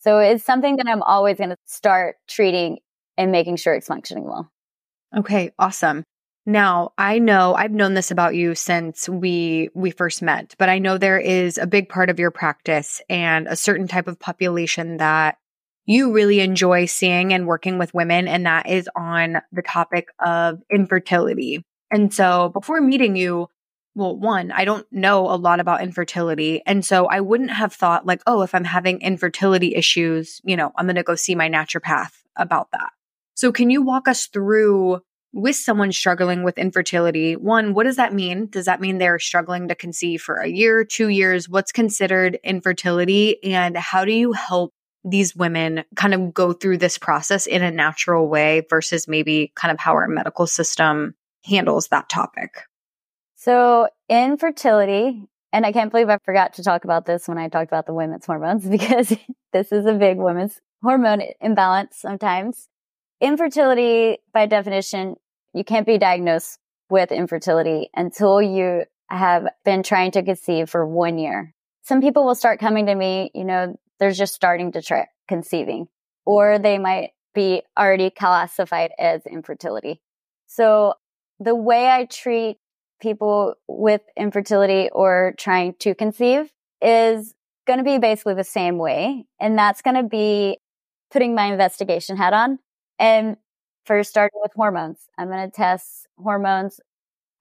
So 0.00 0.18
it's 0.18 0.44
something 0.44 0.76
that 0.76 0.88
I'm 0.88 1.02
always 1.02 1.38
going 1.38 1.50
to 1.50 1.56
start 1.66 2.16
treating 2.28 2.78
and 3.16 3.32
making 3.32 3.56
sure 3.56 3.74
it's 3.74 3.86
functioning 3.86 4.24
well. 4.24 4.50
Okay, 5.16 5.52
awesome. 5.58 6.04
Now, 6.46 6.92
I 6.98 7.18
know 7.18 7.54
I've 7.54 7.70
known 7.70 7.94
this 7.94 8.10
about 8.10 8.34
you 8.34 8.54
since 8.54 9.08
we 9.08 9.70
we 9.74 9.90
first 9.90 10.20
met, 10.20 10.54
but 10.58 10.68
I 10.68 10.78
know 10.78 10.98
there 10.98 11.18
is 11.18 11.56
a 11.56 11.66
big 11.66 11.88
part 11.88 12.10
of 12.10 12.18
your 12.18 12.30
practice 12.30 13.00
and 13.08 13.46
a 13.46 13.56
certain 13.56 13.88
type 13.88 14.08
of 14.08 14.18
population 14.18 14.98
that 14.98 15.38
you 15.86 16.12
really 16.12 16.40
enjoy 16.40 16.84
seeing 16.84 17.32
and 17.32 17.46
working 17.46 17.78
with 17.78 17.94
women 17.94 18.28
and 18.28 18.44
that 18.46 18.68
is 18.68 18.88
on 18.96 19.38
the 19.52 19.62
topic 19.62 20.08
of 20.18 20.60
infertility. 20.70 21.64
And 21.90 22.12
so, 22.12 22.50
before 22.50 22.80
meeting 22.80 23.16
you, 23.16 23.48
well, 23.94 24.16
one, 24.16 24.50
I 24.50 24.64
don't 24.64 24.86
know 24.92 25.30
a 25.30 25.36
lot 25.36 25.60
about 25.60 25.82
infertility. 25.82 26.62
And 26.66 26.84
so 26.84 27.06
I 27.06 27.20
wouldn't 27.20 27.52
have 27.52 27.72
thought 27.72 28.06
like, 28.06 28.22
oh, 28.26 28.42
if 28.42 28.54
I'm 28.54 28.64
having 28.64 29.00
infertility 29.00 29.74
issues, 29.74 30.40
you 30.44 30.56
know, 30.56 30.72
I'm 30.76 30.86
going 30.86 30.96
to 30.96 31.04
go 31.04 31.14
see 31.14 31.34
my 31.34 31.48
naturopath 31.48 32.10
about 32.36 32.70
that. 32.72 32.90
So 33.34 33.52
can 33.52 33.70
you 33.70 33.82
walk 33.82 34.08
us 34.08 34.26
through 34.26 35.00
with 35.34 35.56
someone 35.56 35.90
struggling 35.90 36.44
with 36.44 36.56
infertility, 36.58 37.34
one, 37.34 37.74
what 37.74 37.84
does 37.84 37.96
that 37.96 38.14
mean? 38.14 38.46
Does 38.46 38.66
that 38.66 38.80
mean 38.80 38.98
they're 38.98 39.18
struggling 39.18 39.66
to 39.66 39.74
conceive 39.74 40.22
for 40.22 40.36
a 40.36 40.46
year, 40.46 40.84
two 40.84 41.08
years? 41.08 41.48
What's 41.48 41.72
considered 41.72 42.38
infertility? 42.44 43.42
And 43.42 43.76
how 43.76 44.04
do 44.04 44.12
you 44.12 44.32
help 44.32 44.72
these 45.04 45.34
women 45.34 45.84
kind 45.96 46.14
of 46.14 46.32
go 46.32 46.52
through 46.52 46.78
this 46.78 46.98
process 46.98 47.46
in 47.46 47.62
a 47.62 47.70
natural 47.72 48.28
way 48.28 48.62
versus 48.70 49.08
maybe 49.08 49.52
kind 49.56 49.72
of 49.72 49.80
how 49.80 49.94
our 49.94 50.06
medical 50.06 50.46
system 50.46 51.14
handles 51.44 51.88
that 51.88 52.08
topic? 52.08 52.62
So, 53.34 53.88
infertility, 54.08 55.28
and 55.52 55.66
I 55.66 55.72
can't 55.72 55.90
believe 55.90 56.08
I 56.08 56.18
forgot 56.24 56.54
to 56.54 56.62
talk 56.62 56.84
about 56.84 57.06
this 57.06 57.26
when 57.26 57.38
I 57.38 57.48
talked 57.48 57.70
about 57.70 57.86
the 57.86 57.92
women's 57.92 58.24
hormones 58.24 58.64
because 58.68 59.12
this 59.52 59.72
is 59.72 59.84
a 59.84 59.94
big 59.94 60.18
women's 60.18 60.60
hormone 60.80 61.22
imbalance 61.40 61.96
sometimes. 61.96 62.68
Infertility, 63.24 64.18
by 64.34 64.44
definition, 64.44 65.14
you 65.54 65.64
can't 65.64 65.86
be 65.86 65.96
diagnosed 65.96 66.58
with 66.90 67.10
infertility 67.10 67.88
until 67.96 68.42
you 68.42 68.84
have 69.08 69.46
been 69.64 69.82
trying 69.82 70.10
to 70.10 70.22
conceive 70.22 70.68
for 70.68 70.86
one 70.86 71.16
year. 71.16 71.54
Some 71.84 72.02
people 72.02 72.26
will 72.26 72.34
start 72.34 72.60
coming 72.60 72.84
to 72.84 72.94
me, 72.94 73.30
you 73.34 73.46
know, 73.46 73.76
they're 73.98 74.12
just 74.12 74.34
starting 74.34 74.72
to 74.72 74.82
try 74.82 75.06
conceiving, 75.26 75.88
or 76.26 76.58
they 76.58 76.76
might 76.76 77.12
be 77.34 77.62
already 77.78 78.10
classified 78.10 78.90
as 78.98 79.24
infertility. 79.24 80.02
So 80.46 80.92
the 81.40 81.54
way 81.54 81.88
I 81.88 82.04
treat 82.04 82.58
people 83.00 83.54
with 83.66 84.02
infertility 84.18 84.90
or 84.92 85.32
trying 85.38 85.76
to 85.78 85.94
conceive 85.94 86.52
is 86.82 87.34
going 87.66 87.78
to 87.78 87.84
be 87.86 87.96
basically 87.96 88.34
the 88.34 88.44
same 88.44 88.76
way. 88.76 89.24
And 89.40 89.56
that's 89.56 89.80
going 89.80 89.96
to 89.96 90.02
be 90.02 90.58
putting 91.10 91.34
my 91.34 91.46
investigation 91.46 92.18
hat 92.18 92.34
on 92.34 92.58
and 93.04 93.36
first 93.84 94.08
starting 94.08 94.40
with 94.42 94.52
hormones. 94.56 94.98
I'm 95.18 95.28
going 95.28 95.44
to 95.44 95.54
test 95.54 96.06
hormones. 96.16 96.80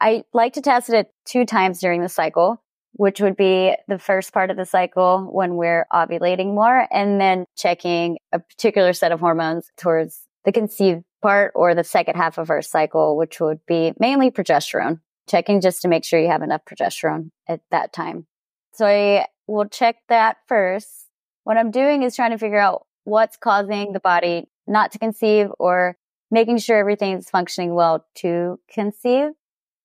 I 0.02 0.26
like 0.34 0.54
to 0.54 0.62
test 0.62 0.90
it 0.90 1.08
two 1.24 1.46
times 1.46 1.80
during 1.80 2.02
the 2.02 2.10
cycle, 2.10 2.62
which 2.92 3.22
would 3.22 3.38
be 3.38 3.74
the 3.88 3.98
first 3.98 4.34
part 4.34 4.52
of 4.52 4.58
the 4.58 4.66
cycle 4.66 5.30
when 5.32 5.56
we're 5.56 5.86
ovulating 5.94 6.54
more 6.54 6.86
and 6.92 7.22
then 7.22 7.46
checking 7.56 8.18
a 8.34 8.40
particular 8.40 8.92
set 8.92 9.14
of 9.14 9.22
hormones 9.22 9.72
towards 9.78 10.28
the 10.44 10.52
conceived 10.52 11.06
part 11.22 11.54
or 11.56 11.74
the 11.74 11.86
second 11.86 12.18
half 12.18 12.38
of 12.38 12.50
our 12.50 12.62
cycle, 12.62 13.16
which 13.16 13.40
would 13.40 13.66
be 13.66 13.94
mainly 13.98 14.32
progesterone, 14.32 15.00
checking 15.30 15.62
just 15.62 15.82
to 15.84 15.88
make 15.88 16.04
sure 16.04 16.20
you 16.20 16.28
have 16.28 16.42
enough 16.42 16.66
progesterone 16.66 17.30
at 17.48 17.62
that 17.72 17.94
time. 17.94 18.28
So 18.74 18.86
I 18.86 19.28
will 19.48 19.70
check 19.70 19.96
that 20.10 20.38
first. 20.46 21.08
What 21.46 21.56
I'm 21.56 21.72
doing 21.72 22.04
is 22.04 22.18
trying 22.18 22.32
to 22.32 22.38
figure 22.38 22.60
out 22.60 22.86
what's 23.06 23.38
causing 23.38 23.94
the 23.94 24.02
body 24.02 24.50
not 24.68 24.92
to 24.92 25.00
conceive 25.00 25.50
or 25.60 25.98
making 26.32 26.58
sure 26.58 26.78
everything's 26.78 27.30
functioning 27.30 27.76
well 27.76 28.06
to 28.16 28.60
conceive. 28.74 29.30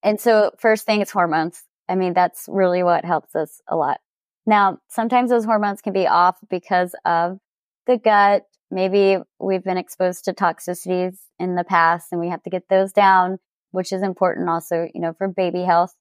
And 0.02 0.20
so 0.20 0.52
first 0.58 0.86
thing 0.86 1.02
is 1.02 1.10
hormones. 1.10 1.62
I 1.88 1.94
mean, 1.94 2.14
that's 2.14 2.46
really 2.48 2.82
what 2.82 3.04
helps 3.04 3.34
us 3.34 3.60
a 3.68 3.76
lot. 3.76 4.00
Now, 4.46 4.78
sometimes 4.88 5.30
those 5.30 5.44
hormones 5.44 5.82
can 5.82 5.92
be 5.92 6.06
off 6.06 6.38
because 6.48 6.94
of 7.04 7.38
the 7.86 7.98
gut. 7.98 8.44
Maybe 8.70 9.18
we've 9.38 9.64
been 9.64 9.76
exposed 9.76 10.24
to 10.24 10.32
toxicities 10.32 11.18
in 11.38 11.54
the 11.54 11.64
past 11.64 12.08
and 12.12 12.20
we 12.20 12.28
have 12.28 12.42
to 12.44 12.50
get 12.50 12.68
those 12.68 12.92
down, 12.92 13.38
which 13.72 13.92
is 13.92 14.02
important 14.02 14.48
also, 14.48 14.88
you 14.94 15.00
know, 15.00 15.12
for 15.12 15.28
baby 15.28 15.62
health. 15.62 15.94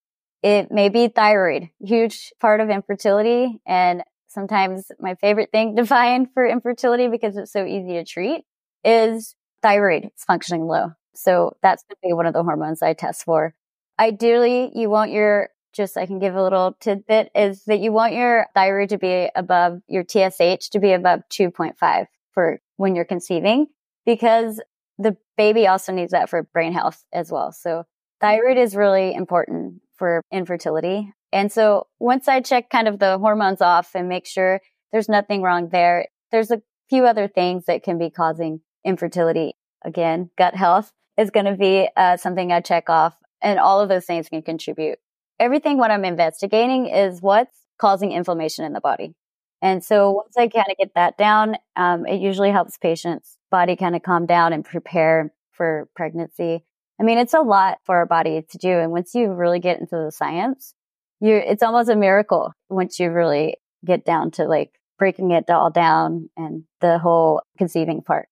It 0.44 0.72
may 0.72 0.88
be 0.88 1.08
thyroid, 1.08 1.70
huge 1.80 2.32
part 2.40 2.62
of 2.62 2.70
infertility. 2.70 3.60
And 3.66 4.04
sometimes 4.28 4.92
my 5.00 5.16
favorite 5.16 5.50
thing 5.52 5.76
to 5.76 5.86
find 5.98 6.28
for 6.34 6.46
infertility 6.46 7.10
because 7.10 7.36
it's 7.36 7.52
so 7.52 7.66
easy 7.66 7.94
to 7.94 8.06
treat 8.06 8.46
is 8.88 9.36
thyroid 9.62 10.06
is 10.06 10.24
functioning 10.24 10.66
low. 10.66 10.94
So 11.14 11.58
that's 11.62 11.84
going 11.84 11.96
to 11.96 12.08
be 12.08 12.14
one 12.14 12.26
of 12.26 12.34
the 12.34 12.44
hormones 12.44 12.82
I 12.82 12.94
test 12.94 13.26
for. 13.26 13.54
Ideally, 14.00 14.72
you 14.74 14.90
want 14.90 15.12
your, 15.12 15.50
just 15.74 15.98
I 15.98 16.06
can 16.06 16.20
give 16.20 16.36
a 16.36 16.42
little 16.42 16.78
tidbit 16.80 17.32
is 17.36 17.66
that 17.66 17.80
you 17.80 17.92
want 17.92 18.14
your 18.14 18.48
thyroid 18.54 18.90
to 18.90 18.98
be 18.98 19.30
above 19.36 19.82
your 19.88 20.04
TSH 20.04 20.70
to 20.70 20.80
be 20.80 20.94
above 20.94 21.22
2.5 21.30 22.06
for 22.32 22.60
when 22.78 22.96
you're 22.96 23.06
conceiving 23.06 23.68
because 24.06 24.62
the 24.98 25.18
baby 25.36 25.68
also 25.68 25.92
needs 25.92 26.12
that 26.12 26.30
for 26.30 26.44
brain 26.44 26.72
health 26.72 27.04
as 27.12 27.32
well. 27.32 27.52
So 27.52 27.84
thyroid 28.22 28.58
is 28.58 28.76
really 28.76 29.14
important 29.14 29.82
for 29.96 30.22
infertility. 30.32 31.14
And 31.34 31.52
so 31.52 31.88
once 32.00 32.28
I 32.28 32.42
check 32.42 32.70
kind 32.70 32.88
of 32.88 33.00
the 33.00 33.18
hormones 33.18 33.62
off 33.62 33.96
and 33.96 34.08
make 34.08 34.26
sure 34.26 34.62
there's 34.92 35.10
nothing 35.10 35.42
wrong 35.42 35.70
there, 35.70 36.08
there's 36.32 36.52
a 36.52 36.62
few 36.90 37.06
other 37.06 37.28
things 37.28 37.66
that 37.66 37.84
can 37.84 37.98
be 37.98 38.10
causing 38.10 38.62
infertility. 38.88 39.54
Again, 39.84 40.32
gut 40.38 40.56
health 40.56 40.92
is 41.18 41.30
going 41.30 41.46
to 41.46 41.56
be 41.56 41.90
uh, 41.96 42.18
something 42.18 42.52
I 42.52 42.62
check 42.62 42.90
off 42.90 43.16
and 43.42 43.60
all 43.60 43.82
of 43.82 43.90
those 43.90 44.06
things 44.06 44.30
can 44.30 44.42
contribute. 44.42 44.98
Everything 45.40 45.78
what 45.78 45.92
I'm 45.92 46.06
investigating 46.06 46.88
is 46.88 47.22
what's 47.22 47.56
causing 47.80 48.12
inflammation 48.12 48.66
in 48.66 48.74
the 48.74 48.82
body. 48.82 49.14
And 49.62 49.84
so 49.84 50.12
once 50.12 50.38
I 50.38 50.48
kind 50.48 50.68
of 50.70 50.78
get 50.78 50.94
that 50.96 51.18
down, 51.18 51.58
um, 51.76 52.06
it 52.06 52.22
usually 52.22 52.52
helps 52.52 52.78
patients 52.78 53.38
body 53.52 53.76
kind 53.76 53.96
of 53.96 54.04
calm 54.04 54.26
down 54.26 54.54
and 54.54 54.64
prepare 54.64 55.34
for 55.52 55.88
pregnancy. 55.96 56.64
I 57.00 57.04
mean, 57.04 57.18
it's 57.18 57.34
a 57.34 57.42
lot 57.42 57.80
for 57.84 57.98
our 57.98 58.06
body 58.06 58.44
to 58.50 58.58
do. 58.58 58.70
And 58.70 58.92
once 58.92 59.14
you 59.14 59.32
really 59.32 59.60
get 59.60 59.80
into 59.80 59.96
the 59.96 60.12
science, 60.12 60.74
you 61.20 61.36
it's 61.36 61.64
almost 61.64 61.90
a 61.90 61.96
miracle 61.96 62.54
once 62.70 63.00
you 63.00 63.10
really 63.10 63.58
get 63.86 64.06
down 64.06 64.32
to 64.32 64.46
like 64.46 64.72
breaking 65.00 65.32
it 65.32 65.50
all 65.50 65.70
down 65.70 66.30
and 66.38 66.64
the 66.82 67.00
whole 67.00 67.42
conceiving 67.58 68.02
part. 68.02 68.28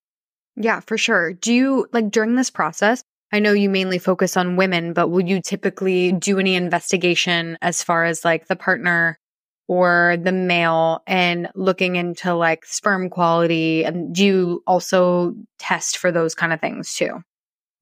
Yeah, 0.55 0.79
for 0.79 0.97
sure. 0.97 1.33
Do 1.33 1.53
you 1.53 1.87
like 1.91 2.09
during 2.11 2.35
this 2.35 2.49
process? 2.49 3.03
I 3.31 3.39
know 3.39 3.53
you 3.53 3.69
mainly 3.69 3.99
focus 3.99 4.37
on 4.37 4.55
women, 4.55 4.93
but 4.93 5.09
will 5.09 5.25
you 5.25 5.41
typically 5.41 6.11
do 6.11 6.39
any 6.39 6.55
investigation 6.55 7.57
as 7.61 7.83
far 7.83 8.05
as 8.05 8.23
like 8.23 8.47
the 8.47 8.55
partner 8.55 9.19
or 9.67 10.15
the 10.21 10.31
male 10.31 11.01
and 11.07 11.49
looking 11.55 11.95
into 11.95 12.33
like 12.33 12.65
sperm 12.65 13.09
quality? 13.09 13.83
And 13.83 14.13
do 14.13 14.23
you 14.23 14.63
also 14.65 15.35
test 15.59 15.97
for 15.97 16.11
those 16.11 16.35
kind 16.35 16.53
of 16.53 16.61
things 16.61 16.93
too? 16.93 17.21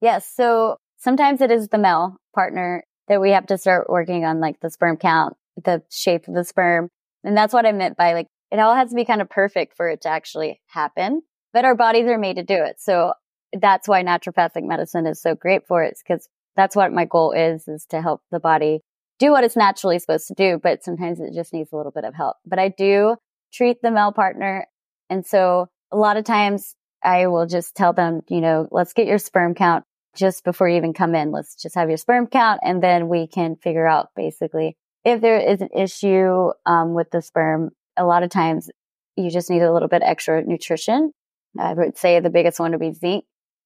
Yes. 0.00 0.28
So 0.34 0.78
sometimes 0.98 1.40
it 1.40 1.50
is 1.50 1.68
the 1.68 1.78
male 1.78 2.16
partner 2.34 2.82
that 3.08 3.20
we 3.20 3.30
have 3.30 3.46
to 3.46 3.58
start 3.58 3.88
working 3.88 4.24
on 4.24 4.40
like 4.40 4.58
the 4.60 4.70
sperm 4.70 4.96
count, 4.96 5.36
the 5.62 5.82
shape 5.90 6.26
of 6.26 6.34
the 6.34 6.44
sperm. 6.44 6.88
And 7.22 7.36
that's 7.36 7.54
what 7.54 7.66
I 7.66 7.72
meant 7.72 7.96
by 7.96 8.14
like, 8.14 8.26
it 8.50 8.58
all 8.58 8.74
has 8.74 8.90
to 8.90 8.96
be 8.96 9.04
kind 9.04 9.20
of 9.20 9.28
perfect 9.28 9.76
for 9.76 9.88
it 9.88 10.02
to 10.02 10.08
actually 10.08 10.60
happen 10.66 11.22
but 11.54 11.64
our 11.64 11.76
bodies 11.76 12.06
are 12.06 12.18
made 12.18 12.36
to 12.36 12.42
do 12.42 12.62
it. 12.62 12.80
So 12.80 13.14
that's 13.58 13.88
why 13.88 14.02
naturopathic 14.02 14.64
medicine 14.64 15.06
is 15.06 15.22
so 15.22 15.36
great 15.36 15.66
for 15.66 15.84
it 15.84 15.96
because 16.04 16.28
that's 16.56 16.76
what 16.76 16.92
my 16.92 17.04
goal 17.04 17.30
is, 17.30 17.66
is 17.68 17.86
to 17.86 18.02
help 18.02 18.22
the 18.30 18.40
body 18.40 18.80
do 19.20 19.30
what 19.30 19.44
it's 19.44 19.56
naturally 19.56 20.00
supposed 20.00 20.26
to 20.26 20.34
do. 20.34 20.58
But 20.60 20.82
sometimes 20.82 21.20
it 21.20 21.32
just 21.32 21.52
needs 21.52 21.72
a 21.72 21.76
little 21.76 21.92
bit 21.92 22.04
of 22.04 22.14
help. 22.14 22.36
But 22.44 22.58
I 22.58 22.68
do 22.68 23.16
treat 23.52 23.80
the 23.80 23.92
male 23.92 24.12
partner. 24.12 24.66
And 25.08 25.24
so 25.24 25.68
a 25.92 25.96
lot 25.96 26.16
of 26.16 26.24
times 26.24 26.74
I 27.04 27.28
will 27.28 27.46
just 27.46 27.76
tell 27.76 27.92
them, 27.92 28.22
you 28.28 28.40
know, 28.40 28.66
let's 28.72 28.92
get 28.92 29.06
your 29.06 29.18
sperm 29.18 29.54
count 29.54 29.84
just 30.16 30.42
before 30.42 30.68
you 30.68 30.76
even 30.76 30.92
come 30.92 31.14
in. 31.14 31.30
Let's 31.30 31.54
just 31.54 31.76
have 31.76 31.88
your 31.88 31.98
sperm 31.98 32.26
count 32.26 32.60
and 32.64 32.82
then 32.82 33.08
we 33.08 33.28
can 33.28 33.56
figure 33.56 33.86
out 33.86 34.08
basically 34.16 34.76
if 35.04 35.20
there 35.20 35.38
is 35.38 35.60
an 35.60 35.68
issue 35.76 36.50
um, 36.66 36.94
with 36.94 37.12
the 37.12 37.22
sperm. 37.22 37.70
A 37.96 38.04
lot 38.04 38.24
of 38.24 38.30
times 38.30 38.70
you 39.16 39.30
just 39.30 39.50
need 39.50 39.62
a 39.62 39.72
little 39.72 39.88
bit 39.88 40.02
extra 40.04 40.42
nutrition 40.44 41.12
I 41.58 41.72
would 41.72 41.96
say 41.96 42.20
the 42.20 42.30
biggest 42.30 42.60
one 42.60 42.72
would 42.72 42.80
be 42.80 42.92
zinc. 42.92 43.24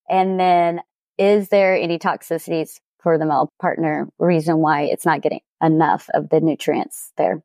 And 0.09 0.38
then 0.38 0.81
is 1.18 1.48
there 1.48 1.77
any 1.77 1.98
toxicities 1.98 2.79
for 3.03 3.18
the 3.18 3.27
male 3.27 3.51
partner 3.61 4.09
reason 4.18 4.59
why 4.59 4.83
it's 4.83 5.07
not 5.07 5.22
getting 5.22 5.40
enough 5.62 6.09
of 6.14 6.29
the 6.29 6.40
nutrients 6.40 7.12
there? 7.16 7.42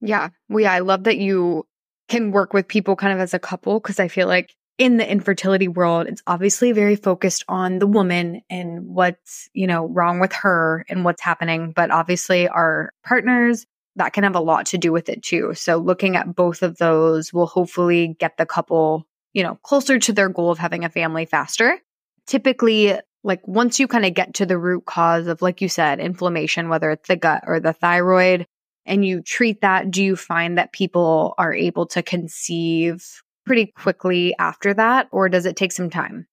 Yeah. 0.00 0.28
Yeah, 0.48 0.72
I 0.72 0.80
love 0.80 1.04
that 1.04 1.18
you 1.18 1.66
can 2.08 2.30
work 2.30 2.54
with 2.54 2.68
people 2.68 2.96
kind 2.96 3.12
of 3.12 3.20
as 3.20 3.34
a 3.34 3.38
couple 3.38 3.80
because 3.80 4.00
I 4.00 4.08
feel 4.08 4.28
like 4.28 4.54
in 4.78 4.96
the 4.96 5.10
infertility 5.10 5.66
world, 5.66 6.06
it's 6.06 6.22
obviously 6.26 6.70
very 6.70 6.94
focused 6.94 7.44
on 7.48 7.80
the 7.80 7.86
woman 7.86 8.42
and 8.48 8.86
what's, 8.86 9.48
you 9.52 9.66
know, 9.66 9.86
wrong 9.86 10.20
with 10.20 10.32
her 10.32 10.86
and 10.88 11.04
what's 11.04 11.20
happening. 11.20 11.72
But 11.74 11.90
obviously 11.90 12.48
our 12.48 12.92
partners, 13.04 13.66
that 13.96 14.12
can 14.12 14.22
have 14.22 14.36
a 14.36 14.40
lot 14.40 14.66
to 14.66 14.78
do 14.78 14.92
with 14.92 15.08
it 15.08 15.24
too. 15.24 15.52
So 15.54 15.78
looking 15.78 16.14
at 16.14 16.36
both 16.36 16.62
of 16.62 16.78
those 16.78 17.32
will 17.32 17.48
hopefully 17.48 18.14
get 18.20 18.36
the 18.36 18.46
couple, 18.46 19.07
you 19.32 19.42
know, 19.42 19.56
closer 19.62 19.98
to 19.98 20.12
their 20.12 20.28
goal 20.28 20.50
of 20.50 20.58
having 20.58 20.84
a 20.84 20.90
family 20.90 21.26
faster. 21.26 21.80
Typically, 22.26 22.98
like 23.24 23.46
once 23.46 23.80
you 23.80 23.88
kind 23.88 24.04
of 24.04 24.14
get 24.14 24.34
to 24.34 24.46
the 24.46 24.58
root 24.58 24.84
cause 24.86 25.26
of, 25.26 25.42
like 25.42 25.60
you 25.60 25.68
said, 25.68 26.00
inflammation, 26.00 26.68
whether 26.68 26.90
it's 26.90 27.08
the 27.08 27.16
gut 27.16 27.44
or 27.46 27.60
the 27.60 27.72
thyroid, 27.72 28.46
and 28.86 29.04
you 29.04 29.20
treat 29.20 29.60
that, 29.60 29.90
do 29.90 30.02
you 30.02 30.16
find 30.16 30.58
that 30.58 30.72
people 30.72 31.34
are 31.36 31.52
able 31.52 31.86
to 31.86 32.02
conceive 32.02 33.04
pretty 33.44 33.66
quickly 33.66 34.34
after 34.38 34.74
that, 34.74 35.08
or 35.10 35.28
does 35.28 35.46
it 35.46 35.56
take 35.56 35.72
some 35.72 35.90
time? 35.90 36.26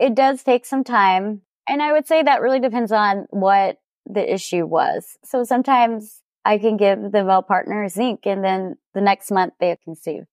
It 0.00 0.14
does 0.14 0.42
take 0.42 0.64
some 0.64 0.84
time. 0.84 1.42
And 1.68 1.82
I 1.82 1.92
would 1.92 2.06
say 2.06 2.22
that 2.22 2.40
really 2.40 2.60
depends 2.60 2.92
on 2.92 3.26
what 3.30 3.78
the 4.06 4.32
issue 4.32 4.66
was. 4.66 5.16
So 5.24 5.44
sometimes 5.44 6.22
I 6.44 6.58
can 6.58 6.76
give 6.76 6.98
the 7.12 7.24
male 7.24 7.42
partner 7.42 7.88
zinc 7.88 8.26
and 8.26 8.44
then 8.44 8.76
the 8.94 9.00
next 9.00 9.30
month 9.30 9.54
they 9.60 9.76
conceive. 9.84 10.24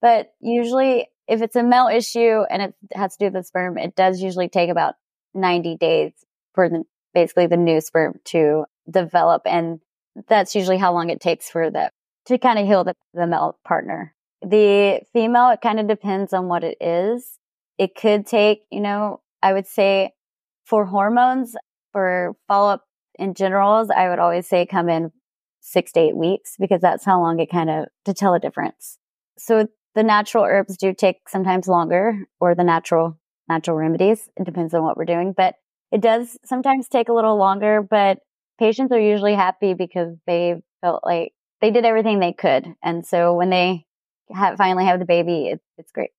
But 0.00 0.32
usually 0.40 1.08
if 1.28 1.42
it's 1.42 1.56
a 1.56 1.62
male 1.62 1.88
issue 1.88 2.42
and 2.50 2.62
it 2.62 2.74
has 2.94 3.16
to 3.16 3.30
do 3.30 3.34
with 3.34 3.46
sperm, 3.46 3.78
it 3.78 3.94
does 3.94 4.20
usually 4.20 4.48
take 4.48 4.70
about 4.70 4.94
90 5.34 5.76
days 5.76 6.12
for 6.54 6.68
the, 6.68 6.84
basically 7.14 7.46
the 7.46 7.56
new 7.56 7.80
sperm 7.80 8.20
to 8.24 8.64
develop. 8.90 9.42
And 9.46 9.80
that's 10.28 10.54
usually 10.54 10.78
how 10.78 10.92
long 10.92 11.10
it 11.10 11.20
takes 11.20 11.48
for 11.48 11.70
the, 11.70 11.90
to 12.26 12.38
kind 12.38 12.58
of 12.58 12.66
heal 12.66 12.84
the, 12.84 12.94
the 13.14 13.26
male 13.26 13.58
partner. 13.64 14.14
The 14.42 15.00
female, 15.12 15.50
it 15.50 15.60
kind 15.60 15.78
of 15.78 15.86
depends 15.86 16.32
on 16.32 16.48
what 16.48 16.64
it 16.64 16.76
is. 16.80 17.38
It 17.78 17.94
could 17.94 18.26
take, 18.26 18.62
you 18.70 18.80
know, 18.80 19.20
I 19.42 19.52
would 19.52 19.66
say 19.66 20.12
for 20.64 20.84
hormones, 20.84 21.56
for 21.92 22.34
follow 22.48 22.70
up 22.70 22.84
in 23.18 23.34
generals, 23.34 23.90
I 23.90 24.08
would 24.08 24.18
always 24.18 24.46
say 24.46 24.66
come 24.66 24.88
in 24.88 25.12
six 25.60 25.92
to 25.92 26.00
eight 26.00 26.16
weeks 26.16 26.56
because 26.58 26.80
that's 26.80 27.04
how 27.04 27.20
long 27.20 27.38
it 27.38 27.50
kind 27.50 27.70
of 27.70 27.86
to 28.04 28.14
tell 28.14 28.34
a 28.34 28.40
difference. 28.40 28.98
So 29.38 29.68
the 29.94 30.02
natural 30.02 30.44
herbs 30.44 30.76
do 30.76 30.94
take 30.94 31.28
sometimes 31.28 31.68
longer 31.68 32.26
or 32.40 32.54
the 32.54 32.64
natural, 32.64 33.18
natural 33.48 33.76
remedies. 33.76 34.28
It 34.36 34.44
depends 34.44 34.74
on 34.74 34.82
what 34.82 34.96
we're 34.96 35.04
doing, 35.04 35.34
but 35.36 35.54
it 35.90 36.00
does 36.00 36.38
sometimes 36.44 36.88
take 36.88 37.08
a 37.08 37.12
little 37.12 37.36
longer, 37.36 37.82
but 37.82 38.18
patients 38.58 38.92
are 38.92 39.00
usually 39.00 39.34
happy 39.34 39.74
because 39.74 40.16
they 40.26 40.62
felt 40.80 41.04
like 41.04 41.32
they 41.60 41.70
did 41.70 41.84
everything 41.84 42.18
they 42.18 42.32
could. 42.32 42.66
And 42.82 43.06
so 43.06 43.34
when 43.34 43.50
they 43.50 43.86
have, 44.32 44.56
finally 44.56 44.86
have 44.86 44.98
the 44.98 45.04
baby, 45.04 45.48
it, 45.48 45.60
it's 45.78 45.92
great. 45.92 46.10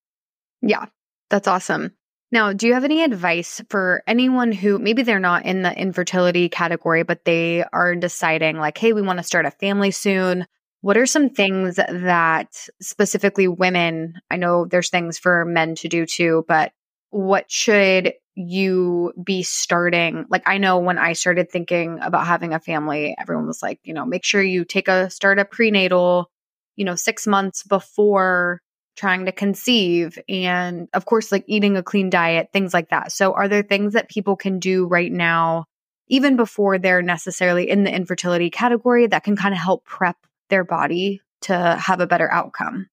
Yeah, 0.62 0.86
that's 1.30 1.48
awesome. 1.48 1.92
Now, 2.32 2.52
do 2.52 2.68
you 2.68 2.74
have 2.74 2.84
any 2.84 3.04
advice 3.04 3.62
for 3.70 4.02
anyone 4.08 4.52
who 4.52 4.80
maybe 4.80 5.04
they're 5.04 5.20
not 5.20 5.46
in 5.46 5.62
the 5.62 5.78
infertility 5.78 6.50
category, 6.50 7.04
but 7.04 7.26
they 7.26 7.64
are 7.72 7.96
deciding, 7.96 8.58
like, 8.58 8.78
hey, 8.78 8.94
we 8.94 9.04
want 9.04 9.20
to 9.20 9.24
start 9.24 9.46
a 9.46 9.52
family 9.52 9.92
soon? 9.92 10.48
What 10.84 10.98
are 10.98 11.06
some 11.06 11.30
things 11.30 11.78
that 11.78 12.68
specifically 12.82 13.48
women, 13.48 14.16
I 14.30 14.36
know 14.36 14.66
there's 14.66 14.90
things 14.90 15.18
for 15.18 15.46
men 15.46 15.76
to 15.76 15.88
do 15.88 16.06
too, 16.06 16.44
but 16.46 16.74
what 17.10 17.50
should 17.50 18.12
you 18.36 19.14
be 19.24 19.44
starting? 19.44 20.26
Like, 20.28 20.44
I 20.46 20.58
know 20.58 20.80
when 20.80 20.98
I 20.98 21.14
started 21.14 21.50
thinking 21.50 22.00
about 22.02 22.28
having 22.28 22.54
a 22.54 22.60
family, 22.60 23.16
everyone 23.18 23.48
was 23.48 23.64
like, 23.64 23.80
you 23.86 23.94
know, 23.94 24.06
make 24.06 24.26
sure 24.26 24.44
you 24.44 24.66
take 24.66 24.90
a 24.90 25.10
start 25.10 25.40
a 25.40 25.46
prenatal 25.46 26.30
you 26.76 26.86
know, 26.86 26.96
six 26.96 27.28
months 27.28 27.64
before 27.64 28.60
trying 28.96 29.26
to 29.26 29.32
conceive 29.32 30.20
and 30.28 30.88
of 30.94 31.06
course 31.06 31.32
like 31.32 31.44
eating 31.48 31.78
a 31.78 31.84
clean 31.84 32.12
diet 32.12 32.50
things 32.54 32.76
like 32.76 32.90
that 32.90 33.12
so 33.12 33.34
are 33.34 33.48
there 33.48 33.64
things 33.64 33.94
that 33.94 34.08
people 34.08 34.36
can 34.36 34.60
do 34.60 34.86
right 34.86 35.12
now 35.12 35.66
even 36.10 36.36
before 36.36 36.78
they're 36.78 37.02
necessarily 37.02 37.68
in 37.68 37.86
the 37.86 37.92
infertility 37.92 38.52
category 38.52 39.08
that 39.08 39.24
can 39.24 39.36
kind 39.36 39.52
of 39.52 39.60
help 39.60 39.84
prep 39.84 40.16
their 40.50 40.64
body 40.64 41.22
to 41.42 41.54
have 41.56 42.00
a 42.00 42.08
better 42.08 42.32
outcome 42.32 42.88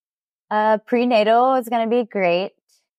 uh, 0.50 0.78
prenatal 0.86 1.54
is 1.54 1.68
going 1.68 1.88
to 1.88 1.96
be 1.96 2.04
great 2.04 2.52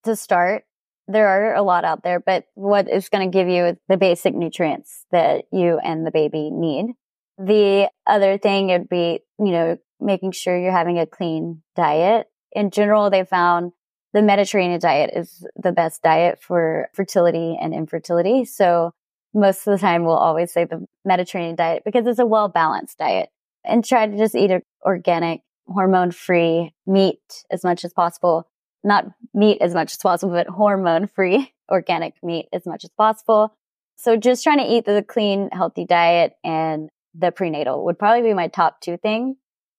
to 0.03 0.15
start 0.15 0.63
there 1.07 1.27
are 1.27 1.55
a 1.55 1.61
lot 1.61 1.83
out 1.83 2.03
there 2.03 2.19
but 2.19 2.45
what 2.53 2.89
is 2.89 3.09
going 3.09 3.29
to 3.29 3.35
give 3.35 3.49
you 3.49 3.77
the 3.89 3.97
basic 3.97 4.33
nutrients 4.33 5.05
that 5.11 5.45
you 5.51 5.79
and 5.83 6.05
the 6.05 6.11
baby 6.11 6.49
need 6.51 6.93
the 7.37 7.89
other 8.05 8.37
thing 8.37 8.67
would 8.67 8.87
be 8.87 9.19
you 9.39 9.51
know 9.51 9.77
making 10.01 10.31
sure 10.31 10.57
you're 10.57 10.71
having 10.71 10.99
a 10.99 11.05
clean 11.05 11.61
diet. 11.75 12.27
In 12.51 12.71
general, 12.71 13.09
they 13.09 13.23
found 13.23 13.71
the 14.13 14.21
Mediterranean 14.21 14.79
diet 14.79 15.11
is 15.15 15.45
the 15.55 15.71
best 15.71 16.01
diet 16.01 16.41
for 16.41 16.89
fertility 16.93 17.57
and 17.61 17.73
infertility. 17.73 18.43
So 18.43 18.91
most 19.33 19.65
of 19.65 19.71
the 19.71 19.77
time 19.77 20.03
we'll 20.03 20.17
always 20.17 20.51
say 20.51 20.65
the 20.65 20.85
Mediterranean 21.05 21.55
diet 21.55 21.83
because 21.85 22.05
it's 22.07 22.19
a 22.19 22.25
well 22.25 22.49
balanced 22.49 22.97
diet 22.97 23.29
and 23.63 23.85
try 23.85 24.07
to 24.07 24.17
just 24.17 24.35
eat 24.35 24.51
organic, 24.85 25.41
hormone 25.67 26.11
free 26.11 26.73
meat 26.85 27.19
as 27.51 27.63
much 27.63 27.85
as 27.85 27.93
possible. 27.93 28.47
Not 28.83 29.05
meat 29.33 29.59
as 29.61 29.73
much 29.73 29.91
as 29.91 29.97
possible, 29.97 30.33
but 30.33 30.47
hormone 30.47 31.07
free 31.07 31.53
organic 31.71 32.15
meat 32.23 32.47
as 32.51 32.65
much 32.65 32.83
as 32.83 32.89
possible. 32.97 33.55
So 33.95 34.17
just 34.17 34.43
trying 34.43 34.57
to 34.57 34.65
eat 34.65 34.85
the 34.85 35.05
clean, 35.07 35.49
healthy 35.51 35.85
diet 35.85 36.33
and 36.43 36.89
the 37.13 37.31
prenatal 37.31 37.85
would 37.85 37.99
probably 37.99 38.23
be 38.23 38.33
my 38.33 38.47
top 38.47 38.81
two 38.81 38.97
things. 38.97 39.37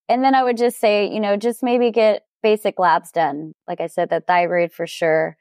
And 0.09 0.23
then 0.23 0.35
I 0.35 0.45
would 0.45 0.57
just 0.57 0.79
say, 0.79 1.11
you 1.11 1.21
know, 1.21 1.37
just 1.37 1.63
maybe 1.63 1.91
get 1.91 2.25
basic 2.43 2.79
labs 2.79 3.11
done. 3.11 3.53
Like 3.67 3.81
I 3.81 3.87
said, 3.87 4.11
the 4.11 4.21
thyroid 4.21 4.73
for 4.73 4.87
sure. 4.87 5.37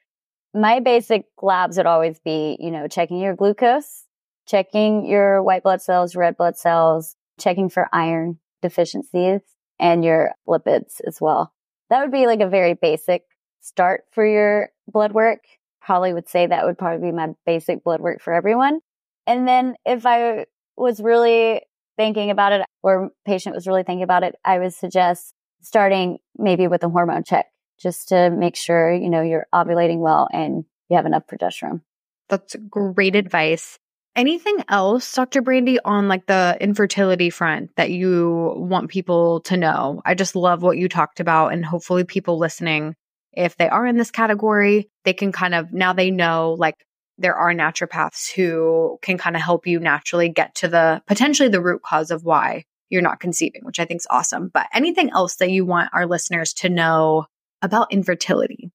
My 0.54 0.80
basic 0.80 1.26
labs 1.40 1.76
would 1.76 1.86
always 1.86 2.18
be, 2.20 2.56
you 2.60 2.70
know, 2.70 2.88
checking 2.88 3.18
your 3.18 3.34
glucose, 3.34 4.04
checking 4.46 5.06
your 5.06 5.42
white 5.42 5.62
blood 5.62 5.80
cells, 5.82 6.16
red 6.16 6.36
blood 6.36 6.56
cells, 6.56 7.16
checking 7.42 7.68
for 7.68 7.88
iron 7.92 8.38
deficiencies 8.62 9.40
and 9.78 10.04
your 10.04 10.32
lipids 10.48 11.00
as 11.06 11.20
well. 11.20 11.52
That 11.90 12.00
would 12.00 12.12
be 12.12 12.26
like 12.26 12.40
a 12.40 12.48
very 12.48 12.74
basic 12.74 13.22
start 13.60 14.04
for 14.12 14.26
your 14.26 14.70
blood 14.86 15.12
work. 15.12 15.40
Probably 15.80 16.12
would 16.14 16.28
say 16.28 16.46
that 16.46 16.64
would 16.64 16.78
probably 16.78 17.10
be 17.10 17.14
my 17.14 17.30
basic 17.44 17.82
blood 17.82 18.00
work 18.00 18.20
for 18.20 18.32
everyone. 18.32 18.80
And 19.26 19.46
then 19.46 19.74
if 19.84 20.06
I 20.06 20.46
was 20.76 21.00
really 21.00 21.62
thinking 21.96 22.30
about 22.30 22.52
it 22.52 22.62
or 22.82 23.10
patient 23.26 23.54
was 23.54 23.66
really 23.66 23.82
thinking 23.82 24.02
about 24.02 24.22
it, 24.22 24.36
I 24.44 24.58
would 24.58 24.74
suggest 24.74 25.34
starting 25.60 26.18
maybe 26.36 26.66
with 26.68 26.82
a 26.84 26.88
hormone 26.88 27.24
check 27.24 27.46
just 27.78 28.08
to 28.08 28.30
make 28.30 28.56
sure, 28.56 28.92
you 28.92 29.10
know, 29.10 29.22
you're 29.22 29.46
ovulating 29.54 29.98
well 29.98 30.28
and 30.32 30.64
you 30.88 30.96
have 30.96 31.06
enough 31.06 31.26
progesterone. 31.26 31.80
That's 32.28 32.56
great 32.70 33.16
advice. 33.16 33.78
Anything 34.14 34.58
else, 34.68 35.14
Dr. 35.14 35.40
Brandy, 35.40 35.78
on 35.80 36.06
like 36.06 36.26
the 36.26 36.56
infertility 36.60 37.30
front 37.30 37.70
that 37.76 37.90
you 37.90 38.52
want 38.56 38.90
people 38.90 39.40
to 39.42 39.56
know? 39.56 40.02
I 40.04 40.14
just 40.14 40.36
love 40.36 40.62
what 40.62 40.76
you 40.76 40.88
talked 40.88 41.18
about, 41.18 41.52
and 41.52 41.64
hopefully, 41.64 42.04
people 42.04 42.38
listening, 42.38 42.94
if 43.32 43.56
they 43.56 43.68
are 43.68 43.86
in 43.86 43.96
this 43.96 44.10
category, 44.10 44.90
they 45.04 45.14
can 45.14 45.32
kind 45.32 45.54
of 45.54 45.72
now 45.72 45.94
they 45.94 46.10
know 46.10 46.56
like 46.58 46.74
there 47.16 47.36
are 47.36 47.54
naturopaths 47.54 48.30
who 48.30 48.98
can 49.00 49.16
kind 49.16 49.34
of 49.34 49.42
help 49.42 49.66
you 49.66 49.80
naturally 49.80 50.28
get 50.28 50.54
to 50.56 50.68
the 50.68 51.02
potentially 51.06 51.48
the 51.48 51.62
root 51.62 51.82
cause 51.82 52.10
of 52.10 52.24
why 52.24 52.64
you're 52.90 53.00
not 53.00 53.20
conceiving, 53.20 53.64
which 53.64 53.80
I 53.80 53.86
think 53.86 54.00
is 54.00 54.06
awesome. 54.10 54.50
But 54.52 54.66
anything 54.74 55.10
else 55.10 55.36
that 55.36 55.50
you 55.50 55.64
want 55.64 55.90
our 55.94 56.06
listeners 56.06 56.52
to 56.54 56.68
know 56.68 57.24
about 57.62 57.92
infertility? 57.92 58.70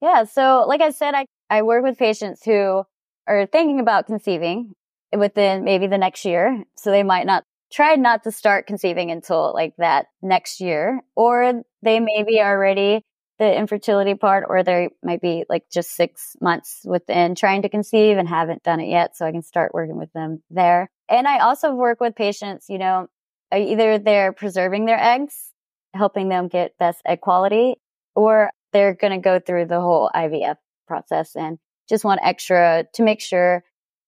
Yeah. 0.00 0.24
So, 0.24 0.64
like 0.66 0.80
I 0.80 0.90
said, 0.90 1.14
I, 1.14 1.26
I 1.50 1.60
work 1.62 1.84
with 1.84 1.98
patients 1.98 2.42
who 2.42 2.84
are 3.30 3.46
thinking 3.46 3.80
about 3.80 4.06
conceiving 4.06 4.74
within 5.16 5.64
maybe 5.64 5.86
the 5.86 5.98
next 5.98 6.24
year. 6.24 6.64
So 6.76 6.90
they 6.90 7.02
might 7.02 7.26
not 7.26 7.44
try 7.72 7.94
not 7.94 8.24
to 8.24 8.32
start 8.32 8.66
conceiving 8.66 9.10
until 9.10 9.52
like 9.54 9.74
that 9.78 10.06
next 10.22 10.60
year, 10.60 11.00
or 11.14 11.62
they 11.82 12.00
maybe 12.00 12.40
already 12.40 13.04
the 13.38 13.56
infertility 13.56 14.14
part, 14.14 14.44
or 14.48 14.62
they 14.62 14.90
might 15.02 15.22
be 15.22 15.44
like 15.48 15.64
just 15.72 15.96
six 15.96 16.36
months 16.42 16.82
within 16.84 17.34
trying 17.34 17.62
to 17.62 17.70
conceive 17.70 18.18
and 18.18 18.28
haven't 18.28 18.62
done 18.62 18.80
it 18.80 18.88
yet. 18.88 19.16
So 19.16 19.24
I 19.24 19.32
can 19.32 19.42
start 19.42 19.72
working 19.72 19.96
with 19.96 20.12
them 20.12 20.42
there. 20.50 20.90
And 21.08 21.26
I 21.26 21.38
also 21.38 21.72
work 21.72 22.00
with 22.00 22.14
patients, 22.14 22.66
you 22.68 22.78
know, 22.78 23.06
uh, 23.52 23.56
either 23.56 23.98
they're 23.98 24.32
preserving 24.32 24.84
their 24.84 25.02
eggs, 25.02 25.52
helping 25.94 26.28
them 26.28 26.48
get 26.48 26.76
best 26.78 27.00
egg 27.06 27.20
quality, 27.20 27.76
or 28.14 28.50
they're 28.72 28.94
going 28.94 29.12
to 29.12 29.24
go 29.24 29.40
through 29.40 29.66
the 29.66 29.80
whole 29.80 30.10
IVF 30.14 30.56
process 30.86 31.34
and 31.34 31.58
just 31.90 32.04
want 32.04 32.20
extra 32.22 32.86
to 32.94 33.02
make 33.02 33.20
sure 33.20 33.62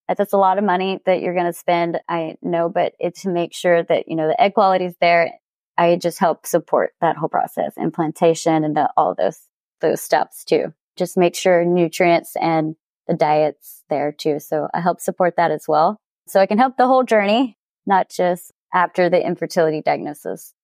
that 0.09 0.17
that's 0.17 0.33
a 0.33 0.39
lot 0.39 0.57
of 0.57 0.65
money 0.65 1.01
that 1.05 1.21
you're 1.21 1.35
going 1.35 1.47
to 1.47 1.53
spend. 1.53 2.01
I 2.09 2.37
know, 2.41 2.71
but 2.71 2.95
it's 2.99 3.23
to 3.23 3.29
make 3.29 3.53
sure 3.53 3.83
that, 3.83 4.09
you 4.09 4.17
know, 4.17 4.29
the 4.29 4.41
egg 4.41 4.55
quality 4.55 4.87
is 4.87 4.97
there 5.01 5.33
I 5.77 5.97
just 5.97 6.19
help 6.19 6.47
support 6.47 6.93
that 7.01 7.17
whole 7.17 7.29
process, 7.29 7.75
implantation 7.77 8.65
and 8.65 8.77
the, 8.77 8.91
all 8.97 9.15
those, 9.15 9.39
those 9.81 10.01
steps 10.01 10.45
too. 10.45 10.73
Just 10.97 11.17
make 11.17 11.35
sure 11.35 11.65
nutrients 11.65 12.37
and 12.37 12.77
the 13.09 13.15
diet's 13.15 13.83
there 13.89 14.13
too. 14.13 14.39
So 14.39 14.69
I 14.73 14.81
help 14.81 15.01
support 15.01 15.37
that 15.37 15.51
as 15.51 15.65
well. 15.67 15.97
So 16.29 16.41
I 16.41 16.47
can 16.47 16.59
help 16.59 16.77
the 16.77 16.87
whole 16.87 17.05
journey, 17.05 17.57
not 17.87 18.11
just 18.11 18.53
after 18.73 19.09
the 19.09 19.25
infertility 19.25 19.83
diagnosis. 19.83 20.55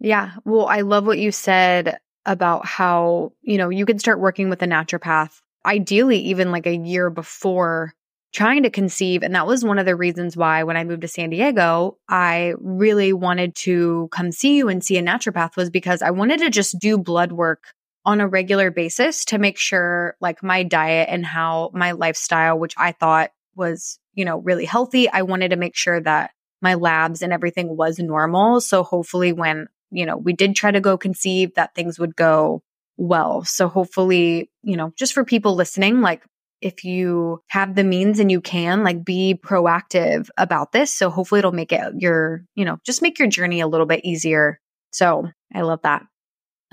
Yeah. 0.00 0.32
Well, 0.44 0.66
I 0.66 0.82
love 0.82 1.06
what 1.06 1.18
you 1.18 1.32
said 1.32 1.98
about 2.26 2.66
how, 2.66 3.32
you 3.40 3.58
know, 3.58 3.68
you 3.68 3.86
can 3.86 3.98
start 3.98 4.20
working 4.20 4.50
with 4.50 4.62
a 4.62 4.66
naturopath, 4.66 5.40
ideally, 5.68 6.18
even 6.18 6.50
like 6.50 6.66
a 6.66 6.74
year 6.74 7.10
before 7.10 7.92
trying 8.34 8.62
to 8.62 8.70
conceive. 8.70 9.22
And 9.22 9.34
that 9.34 9.46
was 9.46 9.64
one 9.64 9.78
of 9.78 9.86
the 9.86 9.96
reasons 9.96 10.36
why 10.36 10.62
when 10.62 10.76
I 10.76 10.84
moved 10.84 11.02
to 11.02 11.08
San 11.08 11.30
Diego, 11.30 11.98
I 12.08 12.54
really 12.58 13.12
wanted 13.12 13.54
to 13.56 14.08
come 14.10 14.32
see 14.32 14.56
you 14.56 14.68
and 14.68 14.82
see 14.82 14.96
a 14.96 15.02
naturopath 15.02 15.56
was 15.56 15.70
because 15.70 16.02
I 16.02 16.10
wanted 16.10 16.40
to 16.40 16.50
just 16.50 16.78
do 16.78 16.98
blood 16.98 17.32
work 17.32 17.64
on 18.04 18.20
a 18.20 18.28
regular 18.28 18.70
basis 18.70 19.26
to 19.26 19.38
make 19.38 19.58
sure 19.58 20.16
like 20.20 20.42
my 20.42 20.62
diet 20.62 21.08
and 21.10 21.24
how 21.24 21.70
my 21.74 21.92
lifestyle, 21.92 22.58
which 22.58 22.74
I 22.78 22.92
thought 22.92 23.30
was, 23.54 23.98
you 24.14 24.24
know, 24.24 24.38
really 24.38 24.64
healthy, 24.64 25.10
I 25.10 25.22
wanted 25.22 25.50
to 25.50 25.56
make 25.56 25.76
sure 25.76 26.00
that 26.00 26.30
my 26.62 26.74
labs 26.74 27.22
and 27.22 27.32
everything 27.32 27.76
was 27.76 27.98
normal. 27.98 28.60
So 28.60 28.82
hopefully 28.82 29.32
when, 29.32 29.68
you 29.90 30.06
know, 30.06 30.16
we 30.16 30.32
did 30.32 30.56
try 30.56 30.70
to 30.70 30.80
go 30.80 30.96
conceive 30.96 31.54
that 31.54 31.74
things 31.74 31.98
would 31.98 32.16
go 32.16 32.62
well. 32.98 33.44
So 33.44 33.68
hopefully, 33.68 34.50
you 34.62 34.76
know, 34.76 34.92
just 34.98 35.14
for 35.14 35.24
people 35.24 35.54
listening, 35.54 36.02
like 36.02 36.22
if 36.60 36.84
you 36.84 37.40
have 37.46 37.74
the 37.74 37.84
means 37.84 38.18
and 38.18 38.30
you 38.30 38.40
can, 38.40 38.82
like 38.82 39.04
be 39.04 39.38
proactive 39.40 40.28
about 40.36 40.72
this. 40.72 40.92
So 40.92 41.08
hopefully 41.08 41.38
it'll 41.38 41.52
make 41.52 41.72
it 41.72 41.94
your, 41.98 42.44
you 42.54 42.64
know, 42.64 42.78
just 42.84 43.00
make 43.00 43.18
your 43.18 43.28
journey 43.28 43.60
a 43.60 43.68
little 43.68 43.86
bit 43.86 44.04
easier. 44.04 44.60
So 44.92 45.30
I 45.54 45.62
love 45.62 45.80
that. 45.84 46.04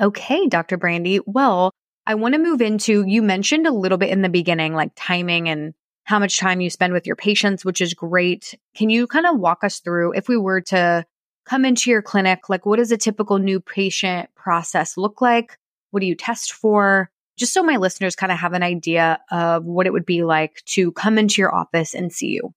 Okay, 0.01 0.47
Dr. 0.47 0.77
Brandy. 0.77 1.19
Well, 1.25 1.71
I 2.07 2.15
want 2.15 2.33
to 2.33 2.39
move 2.39 2.61
into, 2.61 3.05
you 3.07 3.21
mentioned 3.21 3.67
a 3.67 3.71
little 3.71 3.97
bit 3.97 4.09
in 4.09 4.21
the 4.21 4.29
beginning, 4.29 4.73
like 4.73 4.91
timing 4.95 5.47
and 5.47 5.73
how 6.03 6.19
much 6.19 6.38
time 6.38 6.61
you 6.61 6.69
spend 6.69 6.93
with 6.93 7.07
your 7.07 7.15
patients, 7.15 7.63
which 7.63 7.81
is 7.81 7.93
great. 7.93 8.55
Can 8.75 8.89
you 8.89 9.07
kind 9.07 9.25
of 9.25 9.39
walk 9.39 9.63
us 9.63 9.79
through 9.79 10.13
if 10.13 10.27
we 10.27 10.38
were 10.38 10.61
to 10.61 11.05
come 11.45 11.65
into 11.65 11.91
your 11.91 12.01
clinic, 12.01 12.49
like 12.49 12.65
what 12.65 12.77
does 12.77 12.91
a 12.91 12.97
typical 12.97 13.38
new 13.38 13.59
patient 13.59 14.29
process 14.35 14.97
look 14.97 15.21
like? 15.21 15.57
What 15.95 16.01
do 16.01 16.08
you 16.08 16.15
test 16.15 16.51
for? 16.51 17.10
Just 17.38 17.53
so 17.53 17.63
my 17.63 17.77
listeners 17.77 18.17
kind 18.17 18.29
of 18.29 18.38
have 18.38 18.51
an 18.51 18.63
idea 18.63 19.17
of 19.31 19.63
what 19.63 19.88
it 19.88 19.93
would 19.93 20.05
be 20.05 20.23
like 20.23 20.62
to 20.65 20.91
come 20.91 21.17
into 21.17 21.41
your 21.41 21.55
office 21.55 21.95
and 21.95 22.12
see 22.12 22.27
you. 22.27 22.53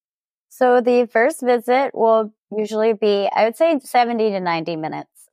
So 0.48 0.80
the 0.80 1.06
first 1.06 1.40
visit 1.40 1.92
will 1.94 2.34
usually 2.50 2.94
be, 2.94 3.30
I 3.32 3.44
would 3.44 3.54
say 3.54 3.78
70 3.78 4.30
to 4.30 4.40
90 4.40 4.74
minutes. 4.74 5.28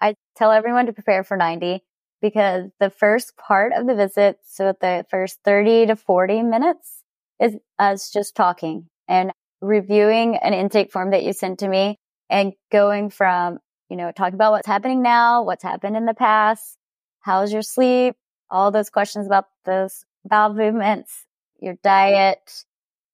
I 0.00 0.16
tell 0.34 0.50
everyone 0.50 0.86
to 0.86 0.92
prepare 0.92 1.22
for 1.22 1.36
90 1.36 1.80
because 2.20 2.72
the 2.80 2.90
first 2.90 3.36
part 3.36 3.72
of 3.72 3.86
the 3.86 3.94
visit, 3.94 4.40
so 4.44 4.74
the 4.80 5.06
first 5.08 5.38
30 5.44 5.86
to 5.86 5.94
40 5.94 6.42
minutes 6.42 7.04
is 7.40 7.54
us 7.78 8.10
just 8.10 8.34
talking 8.34 8.88
and 9.06 9.30
reviewing 9.60 10.38
an 10.38 10.54
intake 10.54 10.90
form 10.90 11.12
that 11.12 11.22
you 11.22 11.32
sent 11.32 11.60
to 11.60 11.68
me 11.68 12.00
and 12.28 12.54
going 12.72 13.10
from, 13.10 13.60
you 13.88 13.96
know, 13.96 14.10
talking 14.10 14.34
about 14.34 14.50
what's 14.50 14.66
happening 14.66 15.02
now, 15.02 15.44
what's 15.44 15.62
happened 15.62 15.96
in 15.96 16.04
the 16.04 16.14
past, 16.14 16.76
how's 17.24 17.52
your 17.52 17.62
sleep, 17.62 18.16
all 18.50 18.70
those 18.70 18.90
questions 18.90 19.26
about 19.26 19.46
those 19.64 20.04
bowel 20.26 20.52
movements, 20.52 21.24
your 21.58 21.74
diet, 21.82 22.64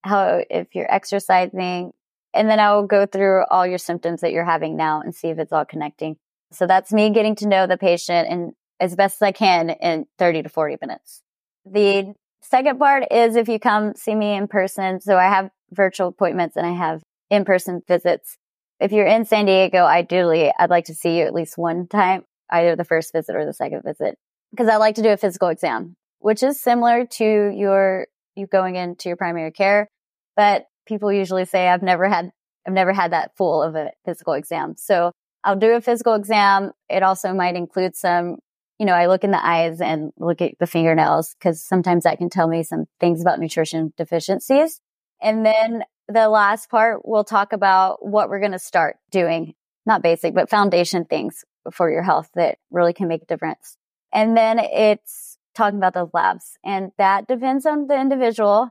how, 0.03 0.43
if 0.51 0.75
you're 0.75 0.93
exercising. 0.93 1.93
And 2.35 2.51
then 2.51 2.59
I 2.59 2.75
will 2.75 2.87
go 2.87 3.07
through 3.07 3.45
all 3.51 3.67
your 3.67 3.79
symptoms 3.79 4.21
that 4.21 4.33
you're 4.33 4.45
having 4.45 4.77
now 4.77 5.01
and 5.01 5.15
see 5.15 5.29
if 5.29 5.39
it's 5.39 5.53
all 5.53 5.65
connecting. 5.65 6.17
So 6.53 6.67
that's 6.67 6.93
me 6.93 7.11
getting 7.11 7.37
to 7.37 7.49
know 7.49 7.69
the 7.69 7.77
patient 7.77 8.29
and 8.29 8.53
as 8.81 8.97
best 8.97 9.23
as 9.23 9.27
I 9.27 9.33
can 9.33 9.71
in 9.71 10.07
30 10.19 10.43
to 10.43 10.49
40 10.49 10.79
minutes. 10.81 11.23
The 11.65 12.15
second 12.43 12.81
part 12.81 13.05
is 13.13 13.37
if 13.37 13.49
you 13.49 13.61
come 13.61 13.95
see 13.95 14.15
me 14.15 14.35
in 14.35 14.49
person. 14.49 15.01
So 15.01 15.17
I 15.17 15.29
have 15.29 15.51
virtual 15.71 16.09
appointments 16.09 16.57
and 16.57 16.67
I 16.67 16.73
have 16.73 17.03
in 17.31 17.45
person 17.45 17.83
visits. 17.87 18.37
If 18.81 18.91
you're 18.91 19.07
in 19.07 19.25
San 19.25 19.47
Diego, 19.47 19.85
ideally, 19.85 20.53
I'd 20.59 20.71
like 20.71 20.87
to 20.87 20.95
see 20.95 21.19
you 21.19 21.27
at 21.27 21.35
least 21.35 21.57
one 21.57 21.87
time, 21.87 22.25
either 22.51 22.77
the 22.77 22.85
first 22.85 23.13
visit 23.13 23.37
or 23.37 23.45
the 23.45 23.53
second 23.53 23.83
visit, 23.85 24.17
because 24.51 24.69
I 24.69 24.77
like 24.77 24.97
to 24.97 25.03
do 25.03 25.11
a 25.11 25.17
physical 25.17 25.49
exam, 25.49 25.97
which 26.19 26.43
is 26.43 26.61
similar 26.61 27.07
to 27.07 27.25
your, 27.25 28.07
you 28.35 28.47
going 28.47 28.77
into 28.77 29.09
your 29.09 29.17
primary 29.17 29.53
care. 29.53 29.89
But 30.37 30.67
people 30.87 31.13
usually 31.13 31.45
say, 31.45 31.69
I've 31.69 31.83
never 31.83 32.09
had, 32.09 32.31
I've 32.67 32.73
never 32.73 32.93
had 32.93 33.13
that 33.13 33.37
full 33.37 33.63
of 33.63 33.75
a 33.75 33.93
physical 34.05 34.35
exam. 34.35 34.75
So 34.77 35.13
I'll 35.45 35.57
do 35.57 35.73
a 35.73 35.81
physical 35.81 36.15
exam. 36.15 36.73
It 36.89 37.03
also 37.03 37.33
might 37.33 37.57
include 37.57 37.97
some 37.97 38.39
you 38.81 38.87
know, 38.87 38.95
I 38.95 39.09
look 39.09 39.25
in 39.25 39.31
the 39.31 39.47
eyes 39.47 39.83
and 39.83 40.11
look 40.17 40.41
at 40.41 40.59
the 40.59 40.67
fingernails 40.67 41.37
because 41.39 41.63
sometimes 41.63 42.05
that 42.05 42.17
can 42.17 42.31
tell 42.31 42.49
me 42.49 42.63
some 42.63 42.87
things 42.99 43.21
about 43.21 43.39
nutrition 43.39 43.93
deficiencies. 43.99 44.81
And 45.21 45.45
then 45.45 45.85
the 46.09 46.31
last 46.31 46.71
part, 46.71 47.03
we'll 47.05 47.25
talk 47.25 47.53
about 47.53 47.99
what 48.05 48.31
we're 48.31 48.41
going 48.41 48.53
to 48.53 48.59
start 48.59 48.97
doing, 49.11 49.53
not 49.85 50.03
basic, 50.03 50.35
but 50.35 50.49
foundation 50.49 51.05
things 51.05 51.45
for 51.73 51.91
your 51.91 52.03
health 52.03 52.31
that 52.35 52.59
really 52.71 52.93
can 52.93 53.09
make 53.09 53.23
a 53.23 53.27
difference. 53.27 53.77
And 54.13 54.37
then 54.37 54.59
it's 54.59 55.39
talking 55.55 55.79
about 55.79 55.95
those 55.95 56.11
labs 56.15 56.59
and 56.65 56.93
that 56.99 57.27
depends 57.27 57.67
on 57.67 57.87
the 57.87 58.01
individual. 58.01 58.71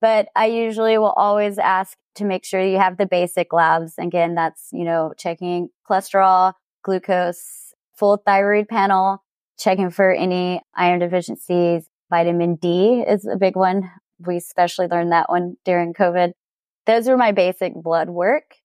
But 0.00 0.28
I 0.34 0.46
usually 0.46 0.96
will 0.96 1.12
always 1.16 1.58
ask 1.58 1.98
to 2.14 2.24
make 2.24 2.44
sure 2.44 2.62
you 2.62 2.78
have 2.78 2.96
the 2.96 3.06
basic 3.06 3.52
labs. 3.52 3.94
Again, 3.98 4.34
that's, 4.34 4.68
you 4.72 4.84
know, 4.84 5.12
checking 5.18 5.68
cholesterol, 5.88 6.54
glucose, 6.82 7.74
full 7.94 8.16
thyroid 8.16 8.68
panel, 8.68 9.22
checking 9.58 9.90
for 9.90 10.10
any 10.10 10.62
iron 10.74 11.00
deficiencies. 11.00 11.86
Vitamin 12.08 12.56
D 12.56 13.04
is 13.06 13.26
a 13.26 13.36
big 13.36 13.56
one. 13.56 13.90
We 14.18 14.38
especially 14.38 14.86
learned 14.86 15.12
that 15.12 15.28
one 15.28 15.56
during 15.64 15.92
COVID. 15.92 16.32
Those 16.86 17.08
were 17.08 17.16
my 17.16 17.32
basic 17.32 17.74
blood 17.74 18.08
work. 18.08 18.56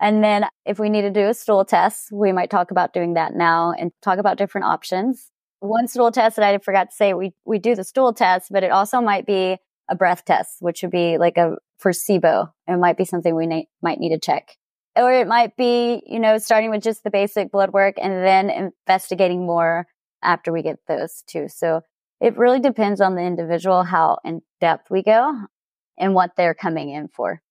And 0.00 0.24
then 0.24 0.46
if 0.64 0.78
we 0.78 0.88
need 0.88 1.02
to 1.02 1.10
do 1.10 1.28
a 1.28 1.34
stool 1.34 1.64
test, 1.64 2.10
we 2.10 2.32
might 2.32 2.50
talk 2.50 2.70
about 2.70 2.94
doing 2.94 3.14
that 3.14 3.34
now 3.34 3.72
and 3.78 3.92
talk 4.02 4.18
about 4.18 4.38
different 4.38 4.66
options. 4.66 5.30
One 5.60 5.88
stool 5.88 6.10
test 6.10 6.36
that 6.36 6.44
I 6.44 6.56
forgot 6.58 6.90
to 6.90 6.96
say, 6.96 7.12
we, 7.12 7.34
we 7.44 7.58
do 7.58 7.74
the 7.74 7.84
stool 7.84 8.14
test, 8.14 8.48
but 8.50 8.64
it 8.64 8.70
also 8.70 9.02
might 9.02 9.26
be 9.26 9.58
a 9.90 9.94
breath 9.94 10.24
test, 10.24 10.56
which 10.60 10.80
would 10.82 10.90
be 10.90 11.18
like 11.18 11.36
a 11.36 11.56
for 11.78 11.92
SIBO. 11.92 12.50
It 12.66 12.78
might 12.78 12.96
be 12.96 13.04
something 13.04 13.34
we 13.34 13.46
na- 13.46 13.62
might 13.82 13.98
need 13.98 14.10
to 14.10 14.18
check. 14.18 14.56
Or 14.96 15.12
it 15.12 15.26
might 15.26 15.56
be, 15.56 16.02
you 16.06 16.18
know, 16.18 16.38
starting 16.38 16.70
with 16.70 16.82
just 16.82 17.04
the 17.04 17.10
basic 17.10 17.50
blood 17.50 17.72
work 17.72 17.96
and 18.00 18.24
then 18.24 18.72
investigating 18.86 19.46
more 19.46 19.86
after 20.22 20.52
we 20.52 20.62
get 20.62 20.78
those 20.88 21.22
too. 21.26 21.48
So 21.48 21.82
it 22.20 22.36
really 22.36 22.60
depends 22.60 23.00
on 23.00 23.14
the 23.14 23.22
individual 23.22 23.82
how 23.82 24.18
in 24.24 24.42
depth 24.60 24.90
we 24.90 25.02
go 25.02 25.32
and 25.98 26.14
what 26.14 26.32
they're 26.36 26.54
coming 26.54 26.90
in 26.90 27.08
for. 27.08 27.42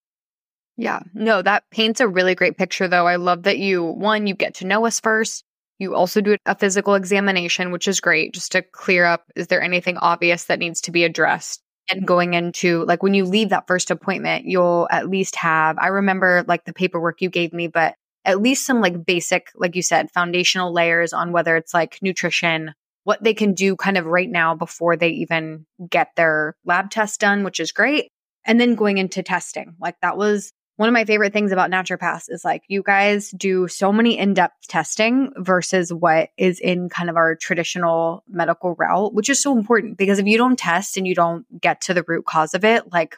Yeah, 0.80 1.02
no, 1.14 1.42
that 1.42 1.70
paints 1.72 2.00
a 2.00 2.08
really 2.08 2.36
great 2.36 2.58
picture 2.58 2.88
though. 2.88 3.06
I 3.06 3.18
love 3.18 3.44
that 3.44 3.58
you, 3.58 3.84
one, 3.84 4.28
you 4.28 4.34
get 4.34 4.54
to 4.56 4.66
know 4.66 4.86
us 4.86 5.02
first. 5.02 5.44
You 5.78 5.94
also 5.94 6.22
do 6.22 6.38
a 6.46 6.56
physical 6.56 6.96
examination, 6.96 7.72
which 7.72 7.86
is 7.86 8.00
great 8.00 8.34
just 8.34 8.54
to 8.54 8.62
clear 8.62 9.04
up 9.04 9.26
is 9.36 9.48
there 9.48 9.62
anything 9.62 9.98
obvious 9.98 10.46
that 10.46 10.60
needs 10.60 10.80
to 10.82 10.92
be 10.92 11.04
addressed? 11.04 11.62
And 11.92 12.08
going 12.08 12.34
into 12.34 12.86
like 12.86 13.04
when 13.04 13.14
you 13.14 13.26
leave 13.26 13.50
that 13.50 13.68
first 13.68 13.92
appointment, 13.92 14.46
you'll 14.46 14.88
at 14.90 15.10
least 15.10 15.36
have, 15.36 15.78
I 15.78 15.88
remember 15.88 16.46
like 16.48 16.64
the 16.64 16.72
paperwork 16.72 17.20
you 17.20 17.30
gave 17.30 17.52
me, 17.52 17.68
but 17.68 17.96
at 18.24 18.42
least 18.42 18.66
some 18.66 18.80
like 18.80 19.06
basic, 19.06 19.48
like 19.56 19.76
you 19.76 19.82
said, 19.82 20.12
foundational 20.12 20.72
layers 20.72 21.12
on 21.12 21.34
whether 21.34 21.58
it's 21.58 21.74
like 21.74 21.98
nutrition, 22.02 22.74
what 23.04 23.22
they 23.22 23.34
can 23.34 23.54
do 23.54 23.76
kind 23.76 23.98
of 23.98 24.06
right 24.06 24.30
now 24.30 24.56
before 24.56 24.96
they 24.96 25.10
even 25.10 25.66
get 25.90 26.12
their 26.16 26.56
lab 26.64 26.90
test 26.90 27.20
done, 27.20 27.44
which 27.44 27.60
is 27.60 27.74
great. 27.74 28.08
And 28.46 28.62
then 28.62 28.76
going 28.76 28.98
into 28.98 29.24
testing. 29.24 29.76
Like 29.82 29.96
that 30.02 30.16
was 30.16 30.54
one 30.80 30.88
of 30.88 30.94
my 30.94 31.04
favorite 31.04 31.34
things 31.34 31.52
about 31.52 31.70
naturopaths 31.70 32.30
is 32.30 32.46
like 32.46 32.64
you 32.70 32.82
guys 32.82 33.32
do 33.32 33.68
so 33.68 33.92
many 33.92 34.18
in-depth 34.18 34.66
testing 34.70 35.34
versus 35.36 35.92
what 35.92 36.30
is 36.38 36.62
in 36.62 36.88
kind 36.88 37.10
of 37.10 37.18
our 37.18 37.36
traditional 37.36 38.24
medical 38.30 38.76
route, 38.76 39.14
which 39.14 39.28
is 39.28 39.42
so 39.44 39.58
important 39.58 39.98
because 39.98 40.20
if 40.20 40.26
you 40.26 40.38
don't 40.38 40.58
test 40.58 40.96
and 40.96 41.06
you 41.06 41.14
don't 41.14 41.46
get 41.60 41.82
to 41.82 41.94
the 41.94 42.06
root 42.08 42.26
cause 42.26 42.54
of 42.54 42.64
it, 42.64 42.94
like 42.94 43.18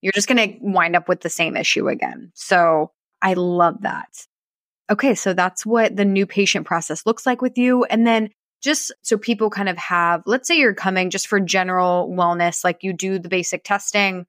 you're 0.00 0.14
just 0.14 0.26
going 0.26 0.38
to 0.38 0.58
wind 0.62 0.96
up 0.96 1.06
with 1.06 1.20
the 1.20 1.28
same 1.28 1.54
issue 1.54 1.86
again. 1.86 2.32
So 2.32 2.92
I 3.20 3.34
love 3.34 3.82
that. 3.82 4.26
Okay, 4.88 5.14
so 5.14 5.34
that's 5.34 5.66
what 5.66 5.94
the 5.94 6.06
new 6.06 6.24
patient 6.24 6.66
process 6.66 7.04
looks 7.04 7.26
like 7.26 7.42
with 7.42 7.58
you. 7.58 7.84
And 7.84 8.06
then 8.06 8.30
just 8.62 8.90
so 9.02 9.18
people 9.18 9.50
kind 9.50 9.68
of 9.68 9.76
have, 9.76 10.22
let's 10.24 10.48
say 10.48 10.56
you're 10.56 10.72
coming 10.72 11.10
just 11.10 11.28
for 11.28 11.40
general 11.40 12.10
wellness, 12.10 12.64
like 12.64 12.84
you 12.84 12.94
do 12.94 13.18
the 13.18 13.28
basic 13.28 13.64
testing 13.64 14.24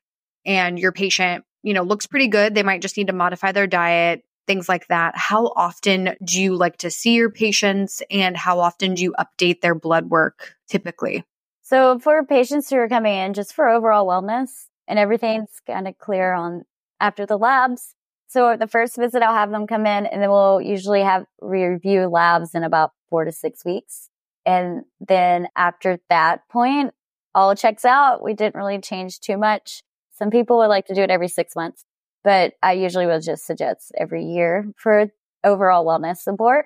and 0.45 0.77
your 0.77 0.91
patient, 0.91 1.45
you 1.68 1.74
know, 1.74 1.84
looks 1.84 2.07
pretty 2.07 2.30
good. 2.30 2.55
They 2.55 2.63
might 2.63 2.82
just 2.82 2.95
need 2.95 3.07
to 3.07 3.13
modify 3.13 3.51
their 3.51 3.68
diet, 3.68 4.24
things 4.47 4.70
like 4.70 4.88
that. 4.88 5.18
How 5.18 5.47
often 5.47 6.15
do 6.24 6.41
you 6.41 6.55
like 6.55 6.78
to 6.78 6.89
see 6.89 7.15
your 7.15 7.30
patients 7.30 8.01
and 8.09 8.38
how 8.38 8.61
often 8.61 8.93
do 8.93 9.03
you 9.03 9.13
update 9.20 9.59
their 9.59 9.76
blood 9.76 10.09
work 10.09 10.55
typically? 10.70 11.26
So 11.63 11.99
for 11.99 12.24
patients 12.24 12.70
who 12.70 12.78
are 12.78 12.88
coming 12.88 13.13
in 13.13 13.34
just 13.34 13.53
for 13.53 13.68
overall 13.68 14.07
wellness 14.07 14.68
and 14.88 14.97
everything's 14.97 15.59
kind 15.68 15.89
of 15.89 15.97
clear 15.97 16.34
on 16.34 16.63
after 17.01 17.26
the 17.26 17.38
labs, 17.38 17.95
so 18.30 18.55
the 18.57 18.68
first 18.68 18.95
visit, 18.95 19.22
I'll 19.22 19.34
have 19.34 19.51
them 19.51 19.68
come 19.68 19.86
in 19.86 20.05
and 20.05 20.22
then 20.22 20.30
we'll 20.30 20.61
usually 20.61 21.01
have 21.01 21.26
review 21.41 22.07
labs 22.07 22.55
in 22.55 22.63
about 22.63 22.91
four 23.09 23.26
to 23.26 23.34
six 23.34 23.65
weeks. 23.65 24.09
And 24.45 24.84
then 25.05 25.49
after 25.53 25.99
that 26.09 26.47
point, 26.47 26.93
all 27.36 27.53
checks 27.55 27.84
out. 27.84 28.24
We 28.24 28.34
didn't 28.34 28.55
really 28.55 28.80
change 28.80 29.20
too 29.20 29.38
much. 29.38 29.84
Some 30.18 30.30
people 30.32 30.57
would 30.57 30.68
like 30.68 30.86
to 30.88 30.95
do 30.95 31.01
it 31.01 31.11
every 31.11 31.28
six 31.28 31.55
months, 31.55 31.86
but 32.24 32.53
I 32.63 32.74
usually 32.74 33.05
will 33.05 33.20
just 33.22 33.45
suggest 33.45 33.91
every 33.97 34.26
year 34.26 34.65
for 34.78 35.07
overall 35.43 35.86
wellness 35.86 36.18
support. 36.18 36.65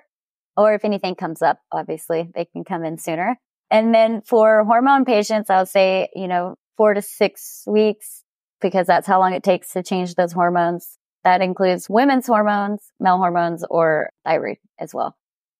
or 0.56 0.74
if 0.74 0.84
anything 0.84 1.14
comes 1.14 1.40
up, 1.40 1.58
obviously 1.72 2.28
they 2.34 2.44
can 2.44 2.62
come 2.64 2.84
in 2.84 2.98
sooner. 2.98 3.38
And 3.70 3.94
then 3.94 4.20
for 4.20 4.64
hormone 4.64 5.06
patients, 5.06 5.48
I'll 5.48 5.64
say, 5.64 6.08
you 6.14 6.28
know, 6.28 6.56
four 6.76 6.92
to 6.92 7.00
six 7.00 7.64
weeks 7.66 8.22
because 8.60 8.86
that's 8.86 9.06
how 9.06 9.18
long 9.18 9.32
it 9.32 9.42
takes 9.42 9.72
to 9.72 9.82
change 9.82 10.14
those 10.14 10.32
hormones. 10.32 10.98
That 11.24 11.40
includes 11.40 11.88
women's 11.88 12.26
hormones, 12.26 12.82
male 13.00 13.16
hormones, 13.16 13.64
or 13.70 14.10
thyroid 14.26 14.58
as 14.78 14.92
well. 14.92 15.16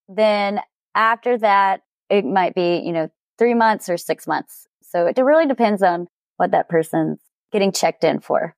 Then 0.08 0.60
after 0.94 1.38
that, 1.38 1.80
it 2.10 2.26
might 2.26 2.54
be, 2.54 2.82
you 2.84 2.92
know, 2.92 3.08
three 3.38 3.54
months 3.54 3.88
or 3.88 3.96
six 3.96 4.26
months. 4.26 4.66
So 4.82 5.06
it 5.06 5.16
really 5.18 5.46
depends 5.46 5.82
on 5.82 6.08
what 6.36 6.50
that 6.50 6.68
person's 6.68 7.18
getting 7.52 7.72
checked 7.72 8.04
in 8.04 8.20
for. 8.20 8.54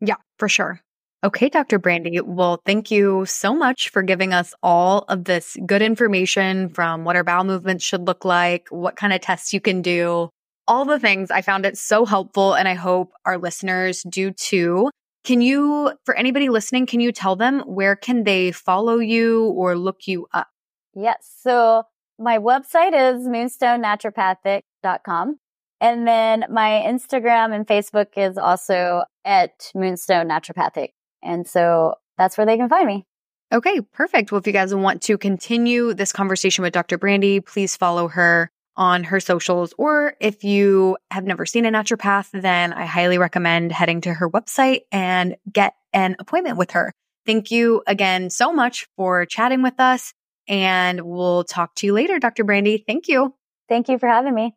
Yeah, 0.00 0.16
for 0.38 0.48
sure. 0.48 0.80
Okay, 1.24 1.48
Dr. 1.48 1.78
Brandy. 1.78 2.20
Well, 2.20 2.60
thank 2.66 2.90
you 2.90 3.24
so 3.26 3.54
much 3.54 3.90
for 3.90 4.02
giving 4.02 4.32
us 4.32 4.54
all 4.60 5.04
of 5.08 5.22
this 5.24 5.56
good 5.64 5.80
information 5.80 6.68
from 6.68 7.04
what 7.04 7.14
our 7.14 7.22
bowel 7.22 7.44
movements 7.44 7.84
should 7.84 8.08
look 8.08 8.24
like, 8.24 8.66
what 8.70 8.96
kind 8.96 9.12
of 9.12 9.20
tests 9.20 9.52
you 9.52 9.60
can 9.60 9.82
do, 9.82 10.30
all 10.66 10.84
the 10.84 10.98
things. 10.98 11.30
I 11.30 11.42
found 11.42 11.64
it 11.64 11.78
so 11.78 12.04
helpful 12.04 12.54
and 12.54 12.66
I 12.66 12.74
hope 12.74 13.12
our 13.24 13.38
listeners 13.38 14.02
do 14.08 14.32
too. 14.32 14.90
Can 15.22 15.40
you, 15.40 15.92
for 16.04 16.16
anybody 16.16 16.48
listening, 16.48 16.86
can 16.86 16.98
you 16.98 17.12
tell 17.12 17.36
them 17.36 17.60
where 17.60 17.94
can 17.94 18.24
they 18.24 18.50
follow 18.50 18.98
you 18.98 19.44
or 19.44 19.76
look 19.76 20.08
you 20.08 20.26
up? 20.34 20.48
Yes. 20.94 21.30
So 21.40 21.84
my 22.18 22.38
website 22.38 22.94
is 22.94 23.28
moonstonenaturopathic.com. 23.28 25.38
And 25.82 26.06
then 26.06 26.44
my 26.48 26.84
Instagram 26.86 27.52
and 27.52 27.66
Facebook 27.66 28.16
is 28.16 28.38
also 28.38 29.02
at 29.24 29.72
Moonstone 29.74 30.28
Naturopathic. 30.28 30.90
And 31.24 31.44
so 31.46 31.96
that's 32.16 32.38
where 32.38 32.46
they 32.46 32.56
can 32.56 32.68
find 32.68 32.86
me. 32.86 33.04
Okay, 33.52 33.80
perfect. 33.92 34.30
Well, 34.30 34.38
if 34.38 34.46
you 34.46 34.52
guys 34.52 34.72
want 34.72 35.02
to 35.02 35.18
continue 35.18 35.92
this 35.92 36.12
conversation 36.12 36.62
with 36.62 36.72
Dr. 36.72 36.98
Brandy, 36.98 37.40
please 37.40 37.76
follow 37.76 38.06
her 38.08 38.48
on 38.76 39.02
her 39.02 39.18
socials. 39.18 39.74
Or 39.76 40.14
if 40.20 40.44
you 40.44 40.96
have 41.10 41.24
never 41.24 41.44
seen 41.44 41.66
a 41.66 41.70
naturopath, 41.70 42.28
then 42.32 42.72
I 42.72 42.86
highly 42.86 43.18
recommend 43.18 43.72
heading 43.72 44.00
to 44.02 44.14
her 44.14 44.30
website 44.30 44.82
and 44.92 45.36
get 45.52 45.74
an 45.92 46.14
appointment 46.20 46.58
with 46.58 46.70
her. 46.70 46.92
Thank 47.26 47.50
you 47.50 47.82
again 47.88 48.30
so 48.30 48.52
much 48.52 48.86
for 48.96 49.26
chatting 49.26 49.62
with 49.62 49.80
us. 49.80 50.14
And 50.46 51.00
we'll 51.02 51.42
talk 51.42 51.74
to 51.76 51.86
you 51.86 51.92
later, 51.92 52.20
Dr. 52.20 52.44
Brandy. 52.44 52.84
Thank 52.86 53.08
you. 53.08 53.34
Thank 53.68 53.88
you 53.88 53.98
for 53.98 54.08
having 54.08 54.34
me. 54.34 54.54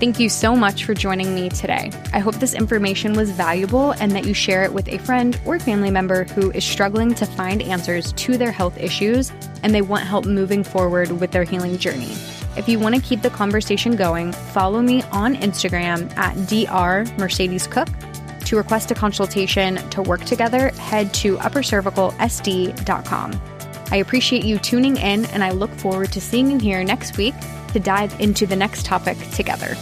Thank 0.00 0.18
you 0.18 0.28
so 0.28 0.56
much 0.56 0.84
for 0.84 0.92
joining 0.92 1.36
me 1.36 1.48
today. 1.48 1.92
I 2.12 2.18
hope 2.18 2.34
this 2.34 2.52
information 2.52 3.14
was 3.14 3.30
valuable 3.30 3.92
and 3.92 4.10
that 4.12 4.26
you 4.26 4.34
share 4.34 4.64
it 4.64 4.72
with 4.72 4.88
a 4.88 4.98
friend 4.98 5.40
or 5.46 5.60
family 5.60 5.90
member 5.90 6.24
who 6.24 6.50
is 6.50 6.64
struggling 6.64 7.14
to 7.14 7.24
find 7.24 7.62
answers 7.62 8.12
to 8.14 8.36
their 8.36 8.50
health 8.50 8.76
issues 8.76 9.30
and 9.62 9.72
they 9.72 9.82
want 9.82 10.04
help 10.04 10.26
moving 10.26 10.64
forward 10.64 11.20
with 11.20 11.30
their 11.30 11.44
healing 11.44 11.78
journey. 11.78 12.12
If 12.56 12.68
you 12.68 12.80
want 12.80 12.96
to 12.96 13.00
keep 13.00 13.22
the 13.22 13.30
conversation 13.30 13.94
going, 13.94 14.32
follow 14.32 14.82
me 14.82 15.02
on 15.04 15.36
Instagram 15.36 16.12
at 16.16 16.34
drmercedescook. 16.36 18.44
To 18.46 18.56
request 18.56 18.90
a 18.90 18.94
consultation 18.94 19.76
to 19.90 20.02
work 20.02 20.24
together, 20.24 20.70
head 20.70 21.14
to 21.14 21.36
uppercervicalsd.com. 21.38 23.40
I 23.90 23.96
appreciate 23.96 24.44
you 24.44 24.58
tuning 24.58 24.96
in 24.96 25.26
and 25.26 25.44
I 25.44 25.52
look 25.52 25.70
forward 25.70 26.10
to 26.12 26.20
seeing 26.20 26.50
you 26.50 26.58
here 26.58 26.82
next 26.82 27.16
week 27.16 27.34
to 27.74 27.80
dive 27.80 28.18
into 28.20 28.46
the 28.46 28.56
next 28.56 28.86
topic 28.86 29.18
together. 29.32 29.76